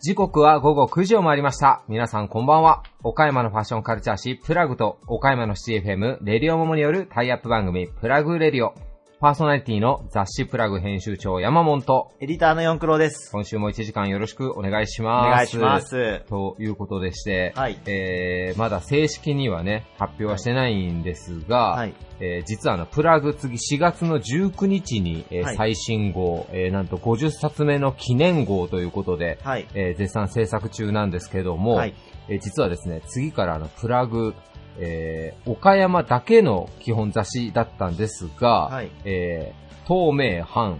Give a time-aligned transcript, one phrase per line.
[0.00, 1.82] 時刻は午後9時を回りました。
[1.88, 2.84] 皆さんこんばんは。
[3.02, 8.72] 岡山のファッションカルチャー誌プラグと岡山の CFM レディオモモによるタイアップ番組プラグレディオ。
[9.18, 13.30] パーソナリティの雑誌プラグ編集長山本とエディターの四クロです。
[13.32, 15.30] 今週も1時間よろしくお願いしおます。
[15.30, 16.20] 願いします。
[16.28, 21.94] ということでして、はいえー、まだ正式にはね、発表はしてないんですが、はい。
[22.20, 29.66] えー実はあの、プラグ次4月の19日に、えーはい最新号、えーなんと50冊目の記念号ということで、はい。
[29.72, 31.94] えー絶賛制作中なんですけども、はい。
[32.28, 34.34] えー実はですね、次からあの、プラグ、
[34.78, 38.90] えー岡山だけの基本雑誌だったんですが、はい。
[39.04, 40.78] えー東名阪、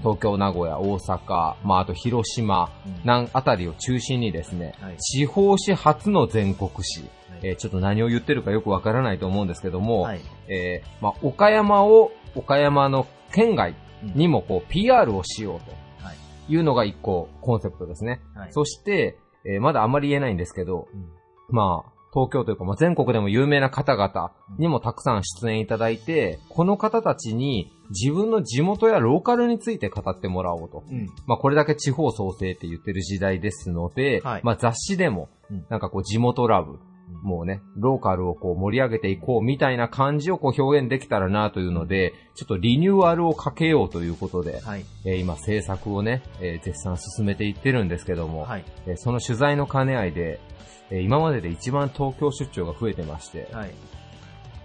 [0.00, 2.70] 東京、名古屋、大阪、まあ、あと広島、
[3.04, 10.20] なんあたりを中心にですね、はい地方紙初の全国紙、はいえーちょっと何を言ってるかよくわからないと思うんですけども、はい。
[10.48, 13.74] えーまあ、岡山を、岡山の県外
[14.14, 15.72] にもこう PR をしようと
[16.06, 16.16] はい
[16.52, 18.20] いうのが一個コンセプトですね。
[18.34, 18.52] はい。
[18.52, 21.06] そして、えーまだあんまり言えないんですけど、うん
[21.50, 30.84] まあ、東京というか、まあ、全国でも有名な方々にもたくさん出演いただいて、この方たちに自分の地元やローカルについて語ってもらおうと。
[30.90, 31.08] うん。
[31.26, 36.78] まあ、これだけ地方創生って言ってる時代ですので、はいまあ、雑誌でもうん、なんかこう地元ラブ、
[37.22, 44.84] もうね、ローカルをこう盛り上げていこうみたいな感じをこう表現できたらなというので、ちょっとリニューアルをかけようということで、はい。
[45.04, 48.64] えー今制作をね、えー絶賛進めていってるんですけども、はい。
[48.86, 50.40] えーその取材の兼ね合いで、
[50.90, 53.70] えー今までで一番東京出張が増えてまして、はい。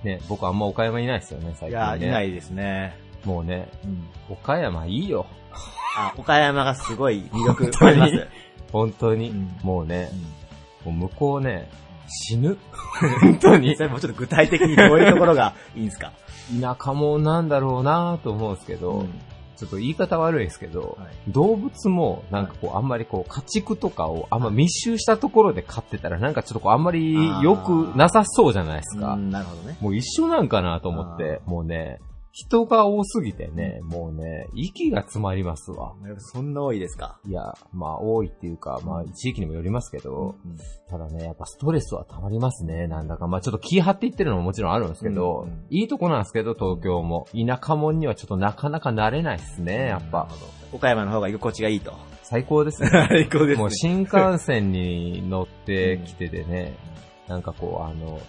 [0.04, 2.08] ね、僕あんま岡山いないですよね、最いや、近ね。
[2.08, 2.98] いないですね。
[3.26, 4.08] もうね、うん。
[4.30, 5.26] 岡山いいよ。
[5.98, 8.28] あ、岡山がすごい 魅力本当にあります。
[8.72, 9.30] 本当に。
[9.30, 10.10] うんもうね
[10.86, 11.70] う、んもう向こうね、
[12.08, 12.58] 死ぬ。
[13.22, 13.84] 本当にそ。
[13.84, 16.12] れもちょっと具体的にどういうところがいいんですか？
[16.60, 19.10] 田舎もんなんだろうなと思うんですけど、うん
[19.62, 27.14] ちょっと言い方悪いですけど、はい動物もなんかこうあんまりこう家畜とかをあんま密集したところで飼ってたらなんかちょっとこうあんまり
[27.44, 29.14] 良くなさそうじゃないですか。
[29.14, 29.78] うんなるほどね。
[29.80, 32.00] もう一緒なんかなと思って、もうね、
[32.34, 35.94] 人が多すぎてね、もうね、息が詰まりますわ。
[36.18, 37.20] そんな多いですか？
[37.28, 40.58] いや、まあ多いっていうか、まあ地域にもよりますけど、うん
[40.90, 43.28] ただね、やっぱストレスは溜まりますね、なんだか。
[43.28, 47.28] まあちょっと気張っていってるのももちろんあるんですけど、うんうんいいとこなんですけど、東京も。
[47.34, 50.28] 田舎者にはちょっとなかなか慣れないですね、やっぱ。
[50.74, 51.94] 岡山の方が居心地がいいと。
[52.24, 52.90] 最高ですね。
[53.10, 56.76] 最高ですねもう新幹線に乗ってきててね、
[57.28, 58.20] なんかこう、あの、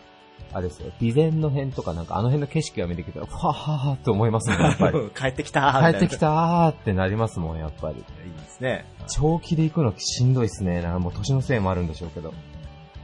[0.55, 4.99] あれですよ、備前の辺とかなんかあの辺の景色が見てきたら、ふわはーって思いますもん、やっぱり。
[5.15, 7.97] 帰ってきたー帰ってきたーってなりますもん、やっぱり。
[7.97, 8.03] いい
[8.33, 8.85] ですね。
[9.09, 10.83] 長期で行くのしんどいっすね。
[10.83, 12.33] なんかもう年のせいもあるんでしょうけど。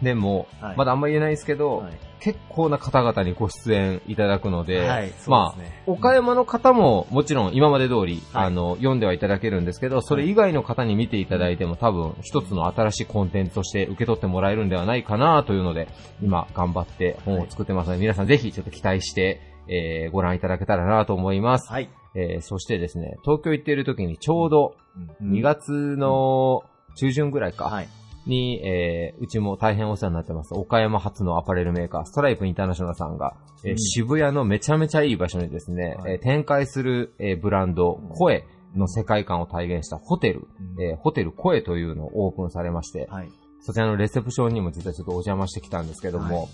[0.02, 0.76] でも、はい。
[0.76, 1.92] まだあんま言えないですけど、はい。
[2.20, 8.46] 結構な方々にご出演いただくので、はいそうまあ岡山の方ももちろん今まで通り、はい。
[8.46, 15.88] あの、読んではいただけるんですけど、それ以外の方に見ていただいても多分一つの新しいコンテンツとして受け取ってもらえるんではないかなというので、
[16.22, 21.70] 今頑張って本を作ってますので、皆さんぜひちょっと期待して、えーご覧いただけたらなと思います。
[21.70, 21.88] はい。
[22.14, 24.74] えーそしてですね、東京行っている時にちょうど
[25.20, 25.32] うん。
[25.32, 26.64] 2月の
[26.96, 27.88] 中旬ぐらいか、はい。
[28.28, 30.54] に、えーうちも大変お世話になってます。
[30.54, 33.78] 岡山発のアパレルメーカー、ストライプインターナショナルさんが、えーうん。
[33.78, 36.12] 渋谷のめちゃめちゃいい場所にですね、はい。
[36.12, 38.44] えー展開する、えーブランド、声
[38.76, 40.46] の世界観を体現したホテル、
[40.76, 40.82] うん。
[40.82, 43.28] えーホテル声というのをオープンされまして、はい。
[43.60, 46.48] そちらのレセプションにも実はちょっとお邪魔してきたんですけども、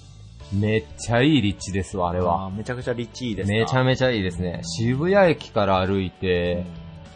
[0.52, 2.50] めっちゃいい立地ですわ、あれは。
[2.50, 4.60] めちゃくちゃリッチーですかめちゃめちゃいいですね。
[4.62, 6.64] 渋谷駅から歩いて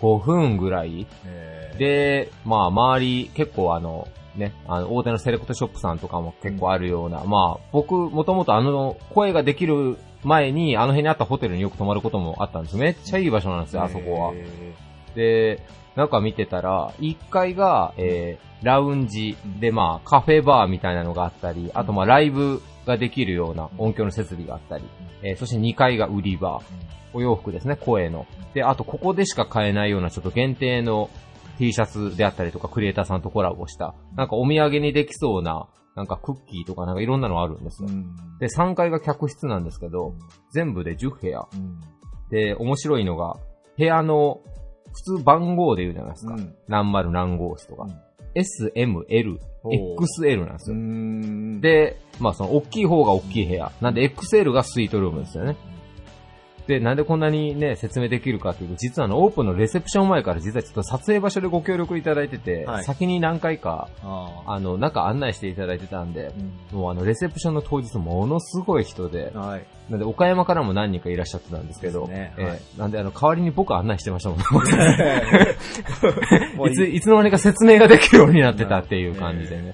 [0.01, 1.79] 5分ぐらい、えー。
[1.79, 4.09] で、まあ、周り、結構あの、
[4.39, 12.77] ね、あの、大手のセレクトショップさんとかも結構あるような、まあ、僕、もともとあの、声ができる前に、あの辺にあったホテルによく泊まることもあったんです。
[12.77, 14.33] めっちゃいい場所なんですよ、あそこは。
[14.35, 14.75] え
[15.15, 15.63] で、
[15.97, 24.85] なんか見てたら、1階が、えー、ラウンジで、まあ、カフェバーみたいなのがあったり、あとまあ、ライブができるような音響の設備があったり、
[25.23, 26.61] えー、そして2階が売り場、
[27.13, 28.27] お洋服ですね、声の。
[28.55, 31.11] で、あとここでしか買えないようなちょっと限定の
[31.59, 37.89] T シャツであったりとか、クリエイターさんとコラボした、なんかお土産にできそうな、なんかクッキーとかなんかいろんなのあるんですよ。
[37.89, 40.15] うんで、3階が客室なんですけど、
[40.53, 41.49] 全部で10部屋。
[41.53, 41.81] うん
[42.31, 43.37] で、面白いのが、
[43.79, 44.41] 部屋の、
[44.93, 46.35] 普通番号で言うじゃないですか。
[46.35, 47.85] うん何丸何号室とか。
[47.85, 50.81] うん S, M, L, XL なんですうよ。
[50.81, 53.73] ん、で、まあその大きい方が大きい部屋。
[53.81, 55.57] なんで XL がスイートルームですよね。
[56.69, 64.55] で、なんでこんなにね、説明できるかというと、実はあの、オープンのレセプション前から実はちょっと撮影場所でご協力いただいてて、はい先に何回か、ああ。
[64.55, 66.31] あの、中案内していただいてたんで、
[66.73, 69.67] うんもうあの、レセプションの当日ものすごい人で、はい。
[69.89, 74.45] なんで岡山からも何人かいらっしゃってたんですけど、ですねえーはいなんであの、代わりに僕案内してましたもんね。
[76.55, 79.73] もういつ、いつの間にか説明ができるようになってたっていう感じでね。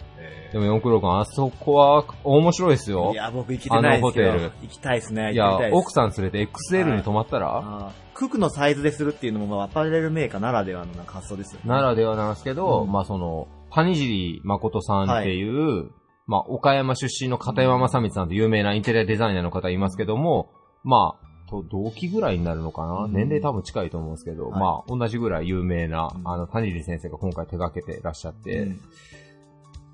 [0.55, 3.11] えでも、四九郎君、あそこは面白いですよ。
[3.13, 3.17] い。
[3.17, 4.31] や、僕行きてないですけど。
[4.31, 4.53] あのホテル。
[4.63, 5.33] 行きたいですね。
[5.33, 11.69] いや奥さん連れて XL に泊まったら、クックのサイズでするっていうのも、まあアパレルメーカーならではのなんか発想ですよね。
[11.69, 12.93] ならではなんですけど、うん。
[12.93, 15.91] まあその、谷尻誠さんっていう、
[16.27, 20.53] まあ岡山出身の片山正光さんと有名なインテリアデザイナーの方いますけども、
[20.85, 23.13] まあ、と同期ぐらいになるのかな、うん。
[23.13, 24.61] 年齢多分近いと思うんですけど、はい。
[24.61, 26.29] まあ同じぐらい有名な、うん。
[26.29, 28.81] あの谷尻先生が今回手掛けてらっしゃって、うん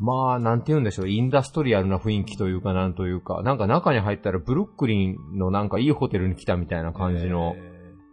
[0.01, 7.71] まあ、なんて言うんでしょう、インダストリアルな雰囲気というか、なんというか、なんか中に入ったらブルックリンのなんかいいホテルに来たみたいな感じの、え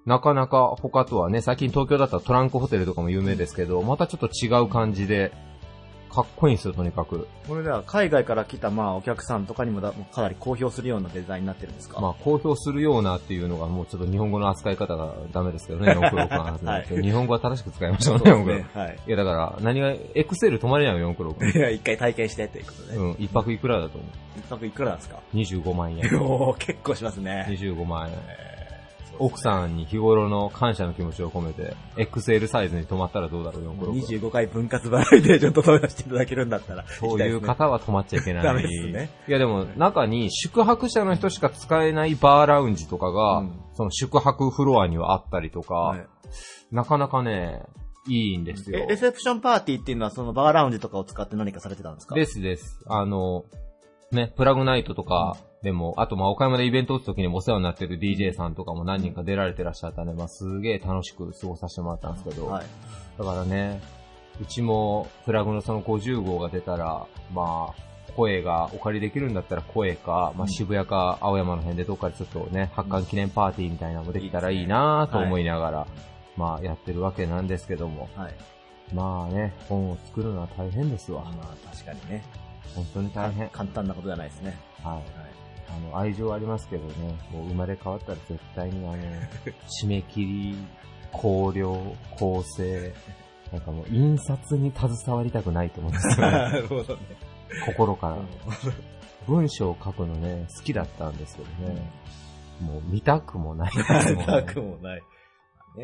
[0.08, 5.34] なかなか他とはね、最近東京だったらトランクホテルとかも有名ですけど、またちょっと違う感じで、
[6.18, 7.28] かっこいいんですよ、とにかく。
[7.46, 12.02] ーこれでは海外から来たまあお客さんとかにもだかなり公表するようなデザインになってるんですか？
[12.02, 18.80] まあ、公表するようなっていうのがもうちょっと日本語の扱い方がダメですけどね、4クロックの話なんですはい日本語は正しく使いましょうね、4そうですクロック。
[18.80, 18.84] ね。
[18.86, 19.00] はい。
[19.08, 21.58] いや、だから、何が、エクセル泊まれないよ、4クロック。
[21.58, 22.98] いや、一回体験してっていうことで。
[22.98, 24.10] うん、一泊いくらだと思う
[24.40, 26.00] 一泊いくらなんですか ?25 万円。
[26.22, 27.46] おー結構しますね。
[27.50, 28.14] 25万円。
[28.28, 28.57] えー
[29.20, 34.08] 奥さんに日頃の感謝の気持ちを込めて、XL サイズに泊まったらどうだろう、4クロック。
[34.14, 36.86] 25回分割払いでちょっと止めさせていただけるんだったら。
[36.88, 38.44] そういう方は泊まっちゃいけない。
[38.44, 46.08] ダメですねいやでも、中に宿泊者の人しか使えないバーラウンジとかが、うんその宿泊フロアにはあったりとか、はい
[46.72, 47.62] なかなかね、
[48.10, 48.88] いいんですよえ、。
[48.88, 52.16] レセプションパーティーっていうのはそのバーラウンジとかを使って何かされてたんですか？
[52.16, 52.80] ですです。
[52.88, 53.44] あの、
[54.12, 62.66] ね、プラグナイトとかでも、あとまあ岡山でイベント打つ時にもお世話になってる DJ さんとかも何人か出られてらっしゃったんで、まあすげえ楽しく過ごさせてもらったんですけど、はい。
[63.18, 63.82] だからね、
[64.42, 75.88] うちもプラグのその50号が出たら、まあ、声がお借りできるんだったら声か、まあうん渋谷か青山の辺でどっかでちょっとね、発刊記念パーティーみたいなのもできたらいいなと思いながら、
[76.38, 78.34] まあやってるわけなんですけども、はい。
[78.94, 81.24] まあね、本を作るのは大変ですわ。
[81.24, 82.24] まあ確かにね。
[82.78, 83.50] 本当に大変。
[83.50, 84.58] 簡単なことではないですね。
[84.84, 84.94] はい。
[84.96, 85.04] はい。
[85.70, 88.98] あの、愛情ありますけどね、もう生まれ変わったら絶対にあの、
[89.84, 90.58] 締め切り、
[91.12, 92.94] 考慮、構成、
[93.52, 96.32] なんかもう印刷に携わりたくないと思うんですよね。
[96.32, 97.02] なるほどね。
[97.66, 98.18] 心から。
[99.28, 101.92] 文章を書くのね、好きだったんですけどね、
[102.62, 105.04] もう見たくもないですもんなね くもない。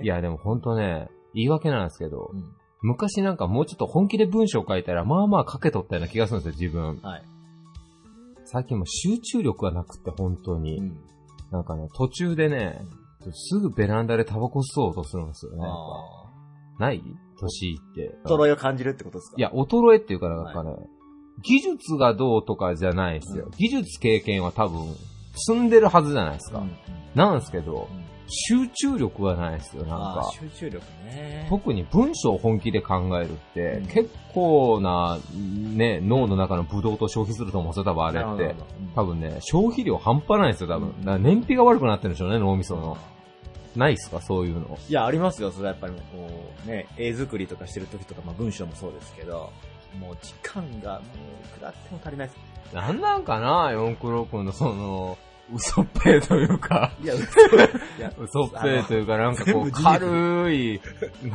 [0.01, 2.55] いや、でも本当ね、言い訳なんですけど、うん。
[2.83, 6.99] 昔なんかもうちょっと本気で文章を書いたら、まあまあ書けとったような気がするんですよ、自分。
[7.01, 7.23] はい。
[8.45, 10.77] 最近もう集中力がなくって、本当に。
[10.77, 10.99] うん。
[11.49, 12.81] なんかね、途中でね、
[13.31, 15.63] すぐベランダでタバコ吸おうとするんですよね。
[16.77, 17.01] ない？
[17.39, 18.17] 年いって。
[18.25, 19.35] ー衰えを感じるってことですか？
[19.37, 20.75] いや、衰えっていうかなんかね、
[21.41, 23.45] 技術がどうとかじゃないですよ。
[23.45, 24.93] うん技術経験は多分、
[25.47, 26.59] 積んでるはずじゃないですか。
[26.59, 26.75] うん
[27.15, 30.49] なんですけど、うん集中力はないですよ、なんあかー。
[30.49, 31.45] 集中力ね。
[31.49, 35.19] 特に文章を本気で考えるって、うん結構な、
[35.75, 38.55] ね、脳の中のブドウと消費すると思うんですよ、多分あれって
[38.95, 40.89] 多分ね、消費量半端ないんですよ、多分。
[40.89, 42.97] うんだから燃費が悪くなってるんでしょうね、脳みその。
[43.75, 44.77] ないっすか、そういうの。
[44.89, 45.51] いや、ありますよ。
[45.51, 46.29] それはやっぱりこ
[46.65, 49.51] う、ね、絵作りとかしてる時とか、まあ文章もそうですけど、
[49.99, 51.01] もう時間がもう、
[51.45, 52.75] いくらあっても足りないです。
[52.75, 55.17] なんなんかな、四九郎君のその、
[55.53, 57.21] 嘘っぺーというか、いや、嘘。
[57.21, 57.59] い
[57.99, 60.81] や、嘘っぺーというか、なんかこう、軽い、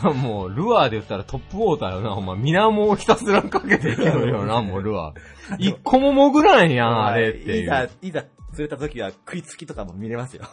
[0.03, 5.13] なもう、ルアーで言ったらトップウォーターよな、ほんま、水面をひたすらかけていけるよな、もうルアー。
[5.59, 7.65] 一個も潜らんやん、あれってい。
[7.67, 10.45] ざ、いざ釣れた時は食いつきとかも見れますよ。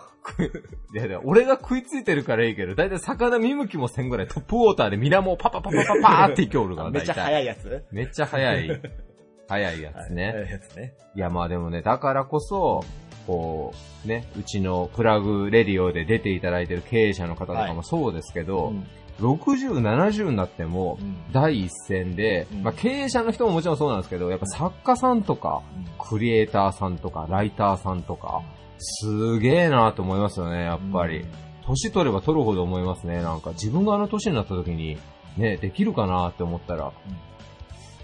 [0.93, 7.85] いやいや、俺が食いついてるからいいけど、だいたい魚見向きもせんぐらいトップウォーターで水面をパパパパパパーっていきおるから、めっちゃ早いやつ？
[7.91, 8.81] めっちゃ早い。
[9.47, 10.31] 早いやつね。
[10.31, 10.93] 早いやつね。
[11.15, 12.83] いや、まあでもね、だからこそ、
[13.25, 13.73] こ
[14.05, 18.87] う、ね、うちのプラグレディオで出ていただいてる経営者の方とかもそうですけど、うん
[19.19, 21.15] 60、70になっても、うん。
[21.31, 22.63] 第一線で、うん。
[22.63, 25.61] まあ経営者の人ももちろんそうなんですけど、やっぱ作家さんとか、
[25.97, 28.41] クリエイターさんとか、ライターさんとか、
[28.77, 31.25] すげえなと思いますよね、やっぱり。
[31.65, 33.21] 年取れば取るほど思いますね。
[33.21, 33.51] なんか。
[33.51, 34.97] 自分があの年になった時に、
[35.37, 36.91] ね、できるかなって思ったら、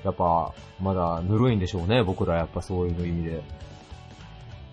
[0.03, 2.37] やっぱ、まだぬるいんでしょうね、僕ら。
[2.37, 3.43] やっぱそういう意味で。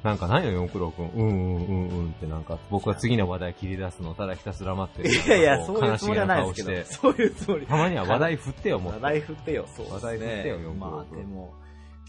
[0.08, 1.08] なんかないの、四九郎くん。
[1.10, 5.14] うんうんうんうんってなんか、僕は次の話題切り出すのをただひたすら待ってる。
[5.14, 6.84] いやいや、こそういうつもりはないですけど。
[6.84, 7.66] そういうつもり。
[7.66, 8.92] たまには話題振ってよ、もう。
[8.94, 9.94] 話題振ってよ、そうですね。
[9.94, 11.54] 話題振ってよよまあでも、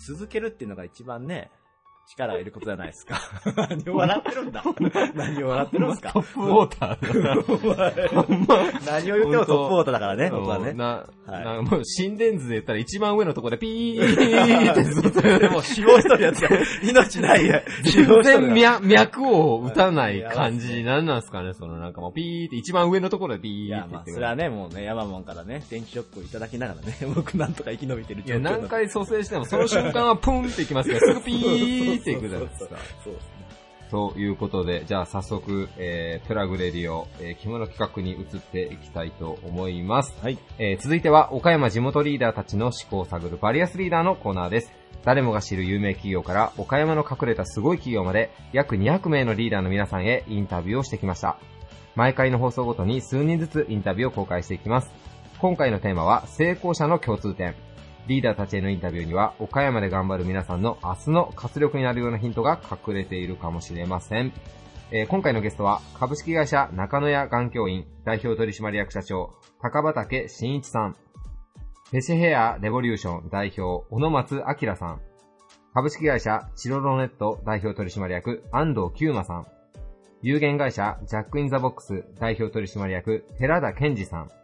[0.08, 1.52] 続けるっていうのが一番ね、
[2.16, 3.22] 力を入れることじゃないですか。
[3.70, 4.64] 何を笑ってるんだ。
[5.16, 6.12] 何を笑ってるんですか。
[6.14, 8.86] トップウォーター。
[8.86, 10.74] 何を言ってもトップウォーターだからね、僕はね。
[10.74, 11.46] な、はい。
[11.46, 15.22] なんかもう心電図で言ったら一番上のところでピーってずっと。
[15.22, 16.50] で も死亡しとるやつが、
[16.84, 17.62] 命ないや。
[17.84, 32.78] 全や然脈、脈を打たない感じ、なんなんすかね、そのなんかもうピーって一番上のところでピいや、まあ、ーって言ってそれはね、もうね、ヤマモンからね、電気ショックをいただきながらね、僕なんとか生き延びてるいや、何回蘇生しても、その瞬間はプンっていきますけど、すぐピーっていくじゃないですか。
[33.04, 33.40] そうですね。
[33.90, 40.14] ということで、じゃあ早速、えー、プラグレディオ、えー、着物企画に移っていきたいと思います。
[40.22, 40.38] はい。
[40.60, 44.72] えー続いては、岡山地元リーダーたちの思考を探るバリアスリーダーのコーナーです。
[45.04, 51.38] 誰もが知る有名企業から、岡山の隠れたすごい企業まで、約200名のリーダーの皆さんへインタビューをしてきました。
[51.96, 54.92] 毎回の放送ごとに数人ずつインタビューを公開していきます。
[55.40, 57.56] 今回のテーマは、成功者の共通点。
[58.10, 64.34] リーダーたちへのインタビューには、岡山で頑張る皆さんの明日の活力になるようなヒントが隠れているかもしれません。
[64.90, 70.96] えー今回のゲストは、株式会社中野屋眼鏡院代表取締役社長、高畑慎一さん。
[71.92, 75.02] フェシヘアレボリューション代表、小野松明さん。
[75.76, 79.46] 株式会社チロロネット代表取締役、安藤久馬さん。
[80.24, 84.39] 有限会社ジャックインザボックス代表取締役、寺田健二さん。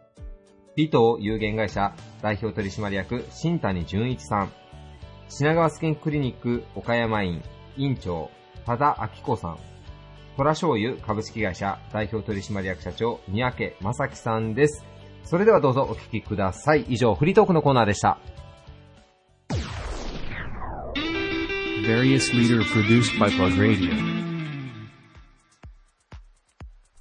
[0.76, 4.52] 美東有限会社代表取締役、新谷淳一さん。
[5.30, 7.42] 品川スキンクリニック岡山院
[7.78, 8.30] 院長、
[8.66, 9.58] 多田明子さん。
[10.36, 14.84] 虎醤油株式会社代表取締役社長、三宅正樹さんです。
[15.24, 16.82] それではどうぞお聞きください。
[16.90, 18.18] 以上、フリートークのコーナーでした。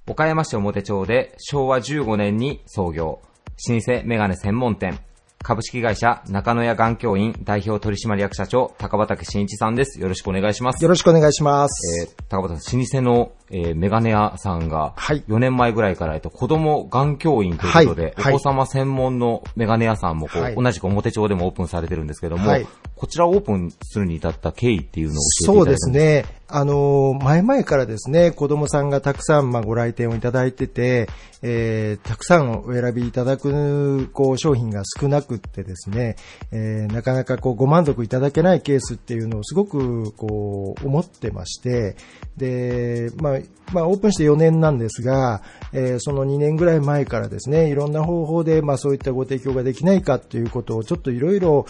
[0.07, 3.19] 岡山市表町で昭和15年に創業、
[3.69, 4.99] 老舗メガネ専門店、
[5.41, 10.01] 株式会社中野屋眼鏡院代表取締役社長、高畑慎一さんです。
[10.01, 10.83] よろしくお願いします。
[10.83, 12.01] よろしくお願いします。
[12.01, 26.35] えー高畑さん、老舗の、えーメガネ屋さんが、はい4年前ぐらいから、えっと、子供眼鏡院ということで、はいはいお子様専門のメガネ屋さんもこう、はい同じく表町でもオープンされてるんですけども、はいこちらをオープンするに至った経緯っていうのを教えていそうですただいてもね。
[26.47, 31.07] あの、前々からですね、子供さんがたくさん、まあ、ご来店をいただいてて、
[31.41, 36.17] えー、たくさんお選びいただく、こう、商品が少なくってですね、
[36.51, 41.95] えー、なかなかこう、ご満足いただけないケースっていうのをすごく、こう、思ってまして、
[42.37, 43.39] で、まあ、
[43.73, 45.41] まあ、オープンして4年なんですが、
[45.73, 51.65] えーその2年ぐらい前からですね、いろんな方法で、まあ、そういったご提供ができないかということをちょっといろいろ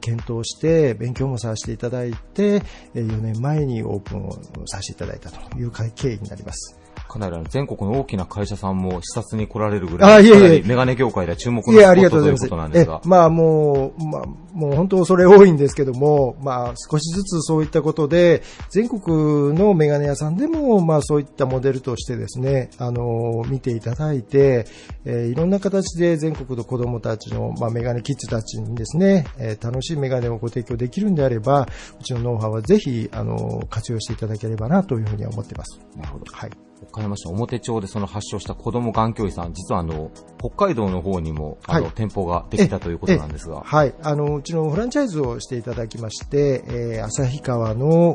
[0.00, 2.60] 検討して、勉強もさせていただいて、
[2.94, 6.83] 4年前にオープンをさせていただいたという経緯になります。
[7.14, 12.48] かなりあの全国の大きな会社さんも視察に来られるぐらい、あいえいえかなりメガネ業界では注目のスいや、あポりがということうございます。
[12.48, 24.66] となんですがえ、、まあもう、まあ、もう本当それ多いんですけども、まあ少しずつそういったことで、全国のメガネ屋さんでも、まあそういったモデルとしてですね、あの、見ていただいて、
[25.04, 31.68] えーいろんな形で全国の子供たちの、まあメガネキッズたちにですね、えー楽しいメガネをご提供できるんであれば、
[32.00, 35.78] うちのノウハウはぜひ、あの、活用していただければなというふうには思ってます。
[35.96, 36.24] なるほど。
[36.32, 36.50] はい。
[36.90, 43.94] 岡山市表町でその発祥した子供眼鏡医さん、実はあの、北海道の方にも、あの、はい店舗ができたということなんですが、はい。
[44.02, 48.14] あの、うちのフランチャイズをしていただきまして、えー、旭川の、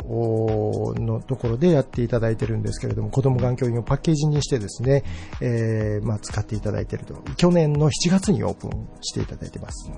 [0.98, 5.04] のところでやっていただいてるんですけれども、子供眼鏡院をパッケージにしてですね、
[5.42, 7.16] えー、まあ、使っていただいていると。
[7.38, 9.92] 去年の7月にオープンしていただいてます。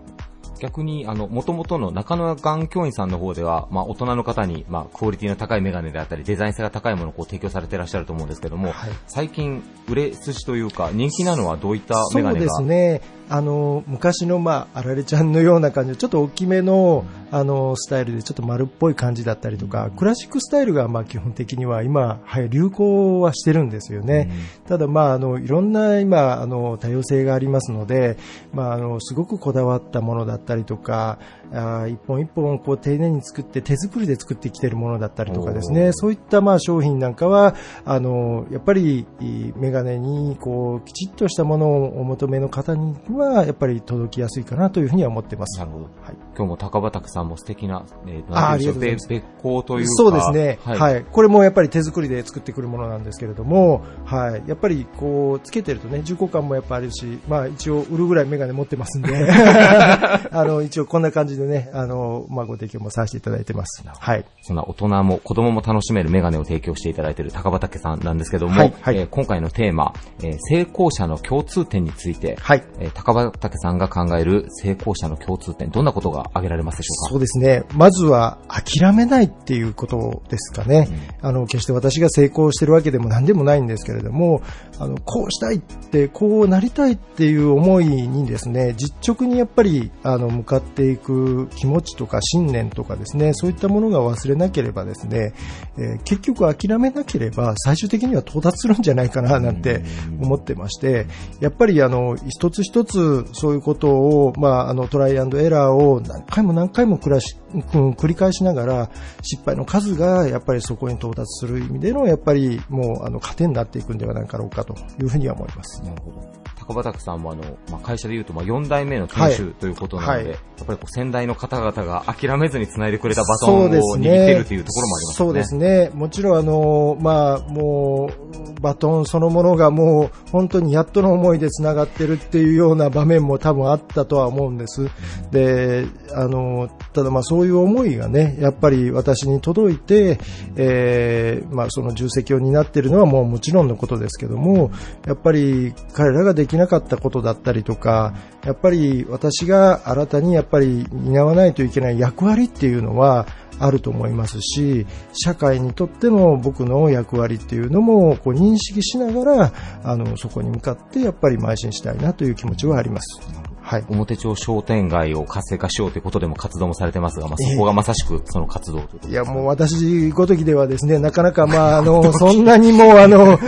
[0.62, 8.92] 逆に、あの、元々の中野眼鏡院さんの方では、まあ、大人の方に、まあ、クオリティの高いメガネであったり、デザイン性が高いものをこう提供されていらっしゃると思うんですけども、はい。
[9.08, 12.54] 最近、売れ筋というか、人気なのはどういったメガネが？
[12.54, 13.02] そうですね。
[13.28, 24.30] あの、昔の、まあ、あられちゃんのような感じで、ちょっと大きめの、あの、スタイルで、ちょっと丸っぽい感じだったりとか、クラシックスタイルが、まあ、基本的には今、はい、流行はしてるんですよね。
[24.68, 28.18] ただ、まあ、あの、いろんな今、あの、多様性がありますので、
[28.54, 31.18] まあ、あの、すごくこだわったものだったりったりとか、
[31.54, 37.56] あー一本一本こう丁寧に作って手作りで作ってきているものだったりとかですね、そういったまあ商品なんかは、
[37.86, 45.60] あの、やっぱりいいメガネにこうきちっとしたものをお求めの方には、やっぱり届きやすいかなというふうには思ってます。
[45.60, 45.86] なるほど。
[45.86, 49.92] はい今日も高畑さんも素敵な、えー、あありがとうございますべ別光というか。
[49.92, 50.76] そうですね、は。
[50.76, 54.44] はいい、これもやっぱり手作りで作ってくるものなんですけれども、はい。
[54.48, 63.84] やっぱりこう、つけてるとね、重厚感もやっぱあるし、まあ一応売るぐらいメガネ持ってますんで、あ あの、一応こんな感じでね、あの、まあ、ご提供もさせていただいてます。
[63.86, 64.26] はい。
[64.42, 72.64] そんな大人も子供も楽しめるメガネを提供していただいている高畑さんなんですけども、はいはいえー今回のテーマ、えー成功者の共通点について、はい。
[72.80, 77.10] えー高畑さんが考える成功者の共通点、どんなことが挙げられますでしょうか？
[77.12, 77.64] そうですね。
[77.74, 80.88] まずは諦めないっていうことですかね。
[81.22, 84.42] あの、決して私が成功してるわけでも何でもないんですけれども、
[84.80, 91.12] あの、こうしたいって、こうなりたいっていう思いにですね、実直にやっぱり、あの、向かっていく
[91.56, 95.34] 気持ちとか信念とかですね、そういったものが忘れなければですね、
[95.78, 99.84] えー結局諦めなければ最終的には到達するんじゃないかななんて
[100.22, 101.08] 思ってまして、
[101.40, 107.38] やっぱりあの、一つ一つそういうことを、まあ、あの、トライアンドエラーを何回も何回も暮らし、
[107.74, 115.82] うん繰り返しながら、失敗の数がやっぱりそこに到達する意味での、やっぱりもう、あの、糧になっていくんではないかろうかというふうには思います。
[115.84, 116.51] なるほど。
[116.68, 125.14] 高畑さんもあの、まあ、会社で言うと、まあ、4代目の店主ということなので、はいやっぱりこう先代の方々が諦めずに繋いでくれたバトンを握ってるというところもありますね。
[125.16, 125.90] そうですね。
[125.96, 134.88] もちろんあの、まあ、もう、バトンそのものがもう、本当にやっとの思いで繋がってるっていうような場面も多分あったとは思うんです。
[135.32, 140.20] で、あの、ただまあそういう思いがね、やっぱり私に届いて、
[140.56, 144.72] えーまあその重責を担っているのはもうもちろんのことですけども、
[145.06, 148.14] やっぱり彼らができなかったことだったりとか、
[148.44, 153.28] やっぱり私が新たにやっぱり担わないといけない役割っていうのは、
[153.62, 159.54] あると思いますし、社会にとっての僕の役割っていうのもこう認識しながら、
[159.84, 163.51] あの、そこに向かってやっぱり邁進したいなという気持ちはあります。
[163.72, 163.86] はい。
[163.88, 173.40] 表町商店街を活性化しようということでも活動もされてますが、まあ、そこがまさしくその活動ということいや、もう私ごときではですね、なかなかまあ、 あの、そんなにもうあの、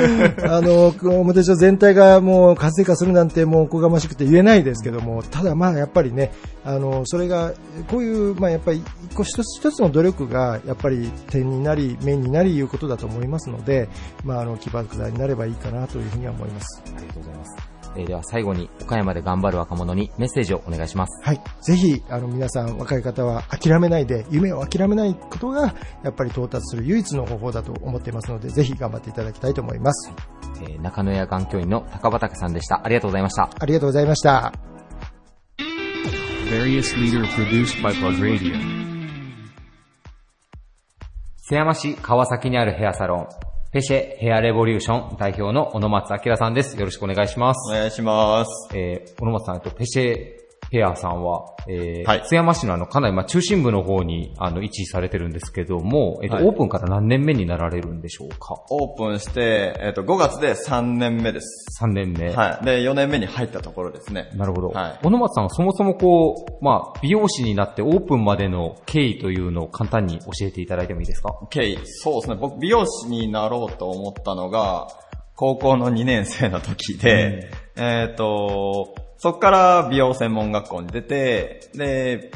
[0.45, 6.31] あの、表町全体がもう活性化するなんてもうおこがましくて言えないですけども、ただまあやっぱりね、
[6.63, 7.51] あの、それが、
[7.91, 13.89] こういう、まあやっぱり一個一つ一つの努力がやっぱり点になり、面になりいうことだと思いますので、
[14.23, 16.81] まああの、起爆剤になればいいかなというふうには思います。
[16.95, 17.72] ありがとうございます。
[17.95, 21.23] えーでは最後に岡山で頑張る若者にメッセージをお願いします。
[21.23, 21.41] はい。
[21.61, 25.73] ぜひ、あの、皆さん、若い方は諦めないで、夢を諦めないことが、
[26.03, 30.11] やっぱり到達する唯一の方法だと思っていますので、ぜひ頑張っていただきたいと思います。
[30.61, 32.81] えー中野屋眼教員の高畑さんでした。
[32.83, 33.49] ありがとうございました。
[33.57, 34.53] ありがとうございました。
[41.37, 43.27] 津山市川崎にあるヘアサロン、
[43.73, 46.77] ペシェヘアレボリューション代表の小野松明さんです。
[46.77, 47.73] よろしくお願いします。
[47.73, 48.69] お願いします。
[48.77, 50.42] えー、小野松さん、えっと、ペシェ
[50.73, 58.55] ヘアさんは、えーはい津山市のあの、かなりまあ中心部の方に、あの、位置されてるんですけども、えっと、はいオープンから何年目になられるんでしょうか？
[58.71, 61.67] オープンして、えっ、と、5月で3年目です。
[61.79, 62.31] ?3 年目。
[62.31, 62.65] はい。
[62.65, 64.31] で、4年目に入ったところですね。
[64.33, 64.69] なるほど。
[64.69, 71.37] はい小野松さんはそもそもこう、まあ、美容師になってオープンまでの経緯というのを簡単に教えていただいてもいいですか？
[71.51, 71.77] 経緯。
[71.83, 72.35] そうですね。
[72.35, 74.87] 僕、美容師になろうと思ったのが、
[75.35, 82.29] 高校の2年生の時で、えっ、と、そっから美容専門学校に出て、で、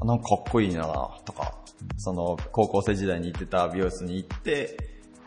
[0.00, 0.84] あなんかかっこいいな
[1.26, 1.58] とか、
[1.98, 4.74] その、高校生時代に行ってた美容室に行って、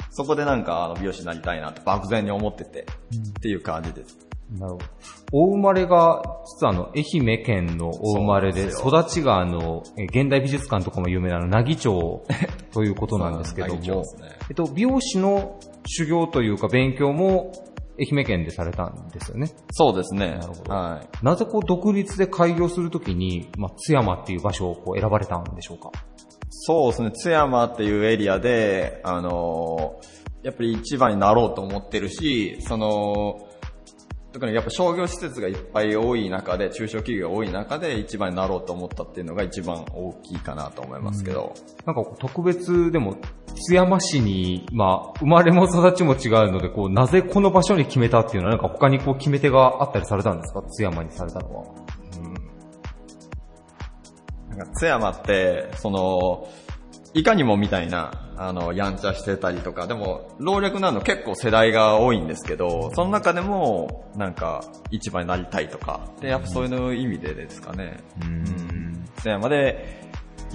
[0.10, 2.88] そこでなんかあの美容師になりたいなって漠然に思ってて、
[3.30, 4.18] っていう感じです。
[4.58, 4.86] なるほど。
[5.34, 12.26] お生まれが、実はあの、愛媛県のお生まれで、そうなん育ちがあの、え現代美術館とかも有名なあの、奈義町
[12.72, 13.86] ということなんですけども ね、
[14.50, 17.52] えっと、美容師の修行というか勉強も、
[18.00, 19.52] 愛媛県でされたんですよね。
[19.72, 20.32] そうですね。
[20.32, 21.26] なるほどはい。
[21.26, 25.92] なぜこう、独立で開業するときに、まあ、津山っていう場所をこう選ばれたんでしょうか？
[26.50, 33.48] そうですね、津山っていうエリアで、あのーやっぱり一番になろうと思ってるし、その、
[34.34, 41.54] 特にやっぱ商業施設がいっぱい多い中で、中小企業が多い中で一番になろうと思ったっていうのが一番大きいかなと思いますけど。
[41.86, 43.16] なんかこう特別でも、
[43.66, 50.62] 津山市に、まあ、生まれも育ちも違うので、こう、なぜこの場所に決めたっていうのは、なんか他にこう決め手があったりされたんですか？
[50.64, 51.66] 津山にされたのは。
[54.50, 56.48] なんか津山って、その、
[57.14, 68.00] いかにもみたいな、あの、やんちゃしてたりとか、でも、老若なの結構世代が多いんですけど、その中でも、なんか、一番になりたいとか、で、やっぱそういうの意味でですかね。
[68.22, 69.06] うん。
[69.18, 70.03] 津山で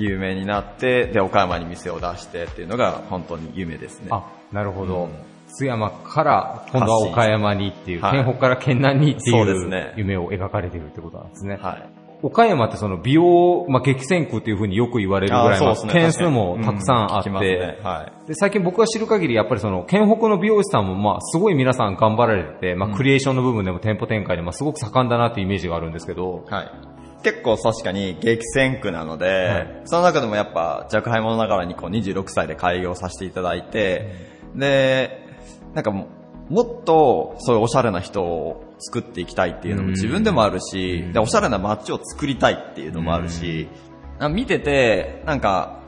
[0.05, 4.09] 有名になって、で、岡山に店を出してっていうのが本当に夢ですね。
[4.11, 5.05] あ、なるほど。
[5.05, 11.57] うん津山から、今度は岡山にっていう、はい県北から県南にっていそう夢を描かれているってことなんですね。
[11.57, 11.99] はい。
[12.21, 18.29] 岡山ってその美容、まあ、激戦区っていうふうによく言われるぐらい、まああそうですね件数もたくさんあってね、はい。
[18.29, 26.71] で、最近僕が知る限り、やっぱりその、県北の美容師さんも、まあ、すごい皆さん頑張られてて、まあ、クリエーションの部分でも店舗展開でもすごく盛んだなっていうイメージがあるんですけど、はい。
[27.23, 34.13] 結構確かに激戦区なので、その中でもやっぱ若輩者ながらにこう26歳で開業させていただいて、
[34.55, 35.27] で、
[35.75, 36.07] なんかも
[36.49, 43.69] もっとそういうおしゃれな人を作っていきたいっていうのも自分でもあるし、で、おしゃれな街を作りたいっていうのもあるし、
[44.19, 45.81] なんか見てて、なんか、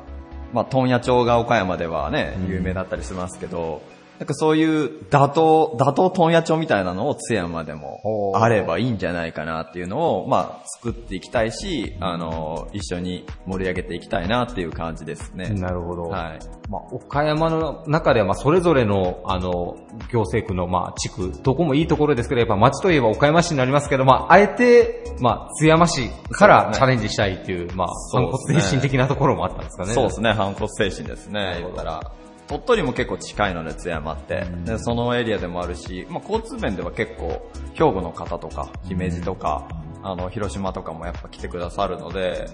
[0.52, 3.82] まあ、問屋町が岡山ではね、有名だったりしますけど、
[4.20, 15.48] なんかそういう打倒、打倒問屋町みたいなのを津山でもあればいいんじゃないかなっていうのを、まあ、作っていきたいし、あの、一緒に盛り上げていきたいなっていう感じですね。
[15.48, 16.02] なるほど。
[16.02, 16.38] はい。
[16.68, 19.78] まあ、岡山の中では、まあ、それぞれの、あの、
[20.12, 29.94] 行政区の、まあ、地区、どこもいいところですけど、やっぱ町といえば岡山市になりますけど、まあ、あえて、まあ、津山市からチャレンジしたいっていう、まあ、反骨精神的なところもあったんですかね。
[29.94, 32.12] そうですね、反骨精神ですね、言ったら。
[32.50, 34.44] 鳥取も結構近いので、津山って。
[34.64, 39.68] で、そのエリアでもあるし、まあ、交通面では結構、兵庫の方とか、姫路とか、
[40.02, 42.46] あの、広島とかもやっぱ来てくださるので、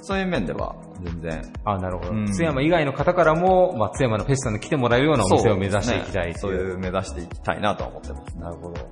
[0.00, 1.52] そういう面では、全然。
[1.64, 2.10] あ、なるほど。
[2.10, 6.70] うん津山以外の方からも、まあ、津山のフェスタに来てもらえるようなお店を目指していきたいそういう。
[6.70, 8.36] いう目指していきたいなとは思ってます。
[8.38, 8.88] なるほど。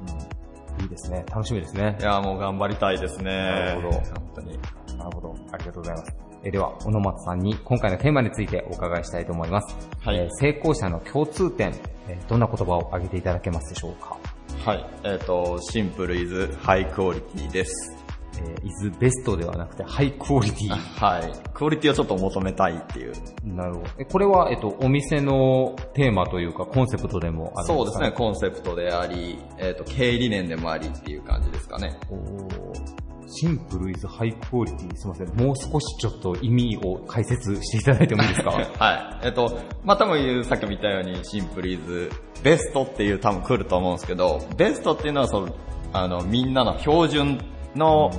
[0.81, 1.25] いいですね。
[1.29, 2.03] 楽しみですねい。
[2.05, 3.25] や、もう頑張りたいですね。
[3.25, 4.05] なるほど本
[4.37, 4.59] 当に。
[4.97, 5.35] なるほど。
[5.53, 6.32] ありがとうございます。
[6.45, 9.77] えーでは、小野松さんに今回のテーマについてお伺いしたいと思います。
[10.01, 11.73] はいえー成功者の共通点、
[12.09, 14.17] えーどんな言葉を挙げていただけますでしょうか？
[14.65, 14.87] はい。
[15.05, 17.97] えっ、と、シンプルイズハイクオリティです。
[18.39, 20.69] えー、イズベストではなくて、ハイクオリティ。
[20.69, 21.33] はい。
[21.53, 23.13] クオリティをちょっと求めたいっていう。
[23.45, 23.87] なるほど。
[23.99, 27.75] えこれは、えっと、お店のテーマというか、コンセプトでもあるんですか？
[27.75, 28.13] そうですね、。
[28.13, 31.99] コンセプトであり、えっ、と、経営理念でもありっていう感じですかね。
[32.11, 33.02] おー
[33.35, 34.97] シンプルイズハイクオリティ。
[34.97, 35.29] すいません。
[35.35, 38.51] もう少しちょっと意味を解説していただいてもいいですか？
[38.79, 39.27] はい。
[39.27, 42.11] えっ、と、まあ、多分言う、さっきも言ったように、シンプルイズ、
[42.43, 45.49] ベストっていう多分来ると思うんですけど、ベストっていうのはその、
[45.95, 47.39] あの、みんなの標準
[47.75, 48.11] の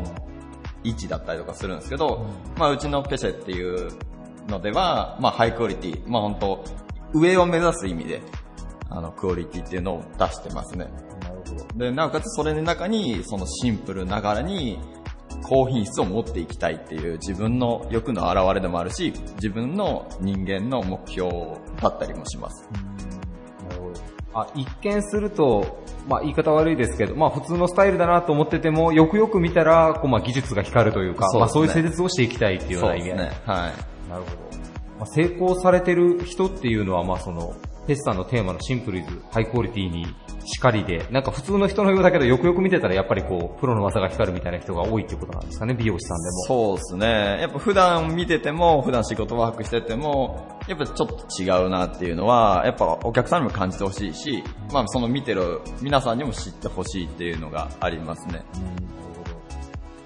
[0.84, 2.26] 位置だったりとかするんですけど、
[2.58, 3.90] まあ、うちのペシェっていう
[4.48, 6.64] のでは、まあ、ハイクオリティ、まあ、本当
[7.14, 8.22] 上を目指す意味で、
[8.90, 10.86] あの、クオリティっていうのを出してますね。
[11.22, 11.80] なるほど。
[11.86, 14.80] で、なおかつそれの中に、そのシンプルながらに、
[15.42, 21.30] 高品質を持っていきたいっていう自分の欲の表れでもあるし、自分の人間の目標
[21.82, 22.70] だったりもします。
[24.34, 33.14] あ、一見すると、まあ言い方悪いですけど、まあ普通のスタイルだなと思ってても、よくよく見たら、こうまあ技術が光るというか、そうねまあそういう施術をしていきたいっていうような意味。
[33.14, 33.32] ね。
[33.46, 34.10] はい。
[34.10, 34.54] なるほど。
[35.00, 37.54] まあ、成功されてる人っていうのは、まあその、
[37.86, 40.06] フェスタのテーマのシンプルイズ、ハイクオリティに
[40.46, 46.32] しかりで、なんか普通の人のようだけど、よくよく見てたらやっぱりこう、プロの技が光るみたいな人が多いっていうことなんですかね、美容師さんでも。
[46.44, 47.42] そうですね。
[47.42, 58.46] やっぱ普段見てても、普段仕事ワークしてても、やっぱちょっと違うなっていうのは、やっぱお客さんにも感じてほしいし、まあその見てる皆さんにも知ってほしいっていうのがありますね。
[59.08, 59.13] うん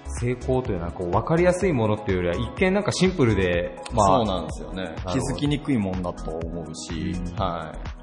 [0.08, 4.94] 成功というのはこう分かりやすいものっていうよりは一見なんかシンプルで、まあ、そうなんですよね。
[5.06, 7.98] 気づきにくいもんだと思うし、はい。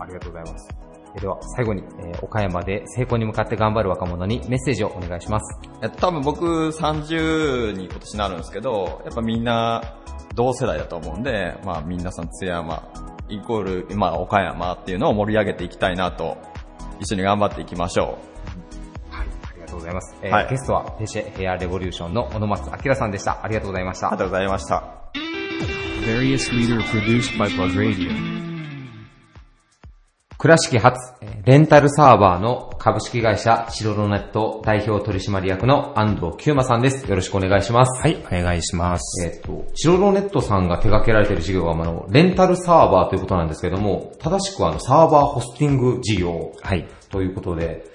[0.00, 0.68] ありがとうございます。
[1.16, 5.58] えでは最後に、えー岡山で成功に向かって頑張る若者にメッセージをお願いします。
[5.82, 9.96] えっと、多分僕30に今年なるんですけど、やっぱみんな
[10.34, 12.82] 同世代だと思うんで、まあ皆さん津山、
[13.28, 16.36] イコール、まあ岡山っていうのを盛り上げていきたいなと、
[17.00, 18.37] 一緒に頑張っていきましょう
[19.78, 20.16] ございます。
[20.22, 23.44] えーはいゲストはペシェヘアレボリューションの小野松明さんでした。
[23.44, 24.06] ありがとうございましう。
[24.06, 24.18] あたりが。
[24.18, 24.82] とうございました。
[30.38, 37.08] 倉敷発、えーレンタルサーバーの株式会社シロロネット代表取締役の安藤久馬さんです。
[37.08, 38.02] よろしくお願いします。
[38.02, 39.24] はい、お願いします。
[39.24, 46.86] えっ、と、シロロネットさんが手掛けられている事業は、あの、レンタルサーバーということなんですけども、正しくはあの、サーバーホスティング事業はい。
[47.08, 47.86] ということで、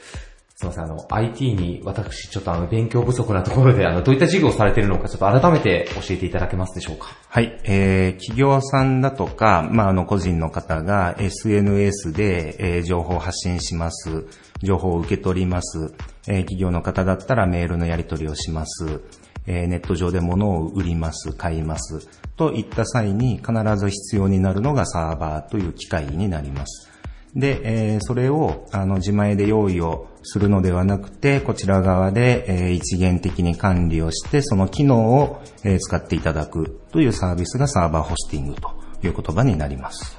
[0.64, 7.08] すみません、あの、IT に私、ちょっとあの、勉強不足なところで、あの、どういった事業をされているのか、ちょっと改めて教えていただけますでしょうか？
[7.30, 14.26] はい、えー、企業さんだとか、まあ、あの、個人の方が SNS で、えー情報を発信します。
[14.62, 15.94] 情報を受け取ります。
[16.28, 19.02] えー企業の方だったらメールのやり取りをします。
[19.48, 22.08] えーネット上で物を売ります、買います。
[22.38, 26.90] といった際に必ず必要になるのがサーバーという機械になります。
[27.36, 27.62] で、
[27.94, 38.72] えーそれを、あの、自前で用意をするのではなくて、こちら側で、え一元的に管理をして、その機能を、え使っていただくというサービスがサーバーホスティングと
[39.04, 40.18] いう言葉になります。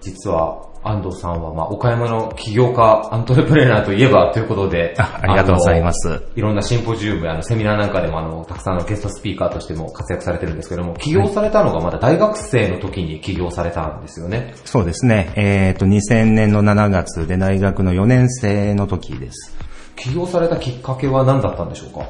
[0.00, 14.54] 実は、安藤さんは、まあ、岡山の起業家、アントレプレーナーといえばということで、 あありがとうございますいろんなシンポジウムやあのセミナーなんかでも、あの、たくさんのゲストスピーカーとしても活躍されてるんですけども、起業されたのがまだ大学生の時に起業されたんですよね。
[14.64, 15.32] そうですね。
[15.36, 19.56] えっ、と、2000年の7月で大学の4年生の時です。
[19.96, 22.06] 起業されたきっかけは何だったんでしょうか？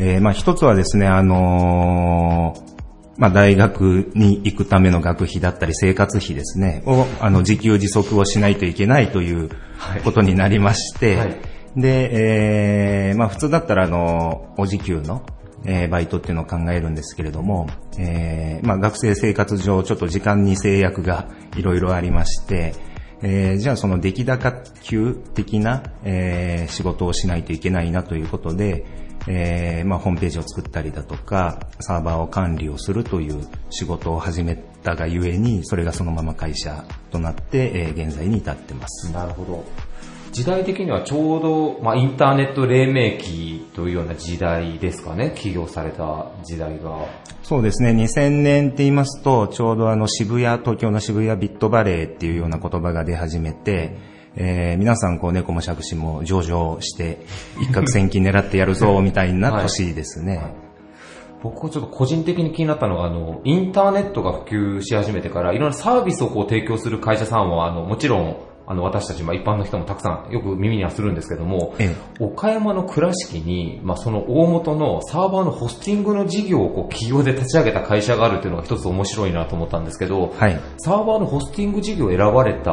[0.00, 2.77] えーまあ一つはですね、あのー
[3.18, 9.50] まあ大学に行くための学費だったり生活費ですね、を、あの、自給自足をしないといけないという
[10.04, 11.36] ことになりまして、はい。
[11.76, 15.26] で、えーまあ普通だったらあの、お時給の、
[15.64, 22.74] えーバイトっていうのを考えるんですけれども、えーまあ学生生活上ちょっと時間に制約がいろいろありまして、
[23.22, 24.52] えーじゃあその出来高
[24.82, 28.84] 級的な、えー仕事をしないといけないなということで、
[29.28, 39.12] えーまあホームページを作ったりだとか、サーバーを管理をするという仕事を始めたがゆえに、それがそのまま会社となって、えー現在に至ってます。
[39.12, 39.64] なるほど。
[40.32, 47.06] 時代的にはちょうど、まあ、インターネット黎明期というような時代ですかね、起業された時代が。
[47.42, 53.96] そうですね、2000年って言いますと、ちょうどあの渋谷、東京の渋谷ビットバレーっていうような言葉が出始めて、
[54.36, 57.18] えー皆さんこう猫も杓子も上場して、
[57.60, 60.42] 一攫千金狙ってやるぞ、みたいな年ですね。
[61.42, 68.36] 僕はちょっと個人的に気になったのが、あの、インターネットが普及し始めてから、いろんなサービスをこう提供する会社さんは、あの、もちろん、
[68.70, 80.60] あの、私たち、まあ一般の人もたくさんよく耳にはするんですけども、え岡山の倉敷に、まあその大元のサーバーのホスティングの事業をこう企業で立ち上げた会社があるっていうのが一つ面白いなと思ったんですけど、はい。
[80.76, 82.70] サーバーのホスティング事業を選ばれた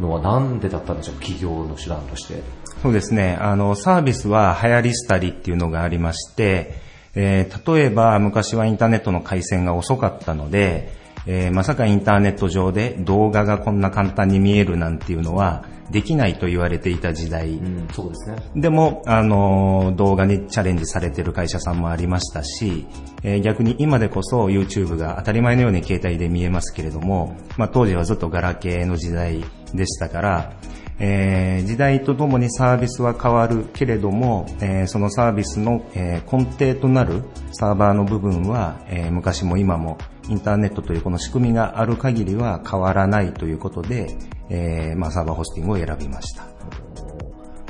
[0.00, 2.42] のはなんでだったんでしょう企業の手段として。
[2.82, 3.38] そうですね。
[3.40, 6.74] あの、サービスは流行りしたりっていうのがありまして、
[7.14, 17.50] えー例えば昔はインターネットの回線が遅かったので、えーまさかインターネット上で動画がこんな簡単に見えるなんていうのはできないと言われていた時代。
[17.50, 18.36] うん、そうですね。
[18.54, 22.86] でも、あの、動画にチャレンジされてる会社さんもありましたし、
[23.24, 30.52] えー逆に今でこそ YouTube が当たり前のように携帯で見えますけれども、まあ当時はずっとガラケーの時代でしたから、
[31.00, 39.98] えー時代とともにサービスは変わるけれども、えーそのサービスの、えー根底となるサーバーの部分は、えー昔も今も
[40.30, 44.16] インターネットというこの仕組みがある限りは変わらないということで、
[44.48, 46.44] えーまあサーバーホスティングを選びました。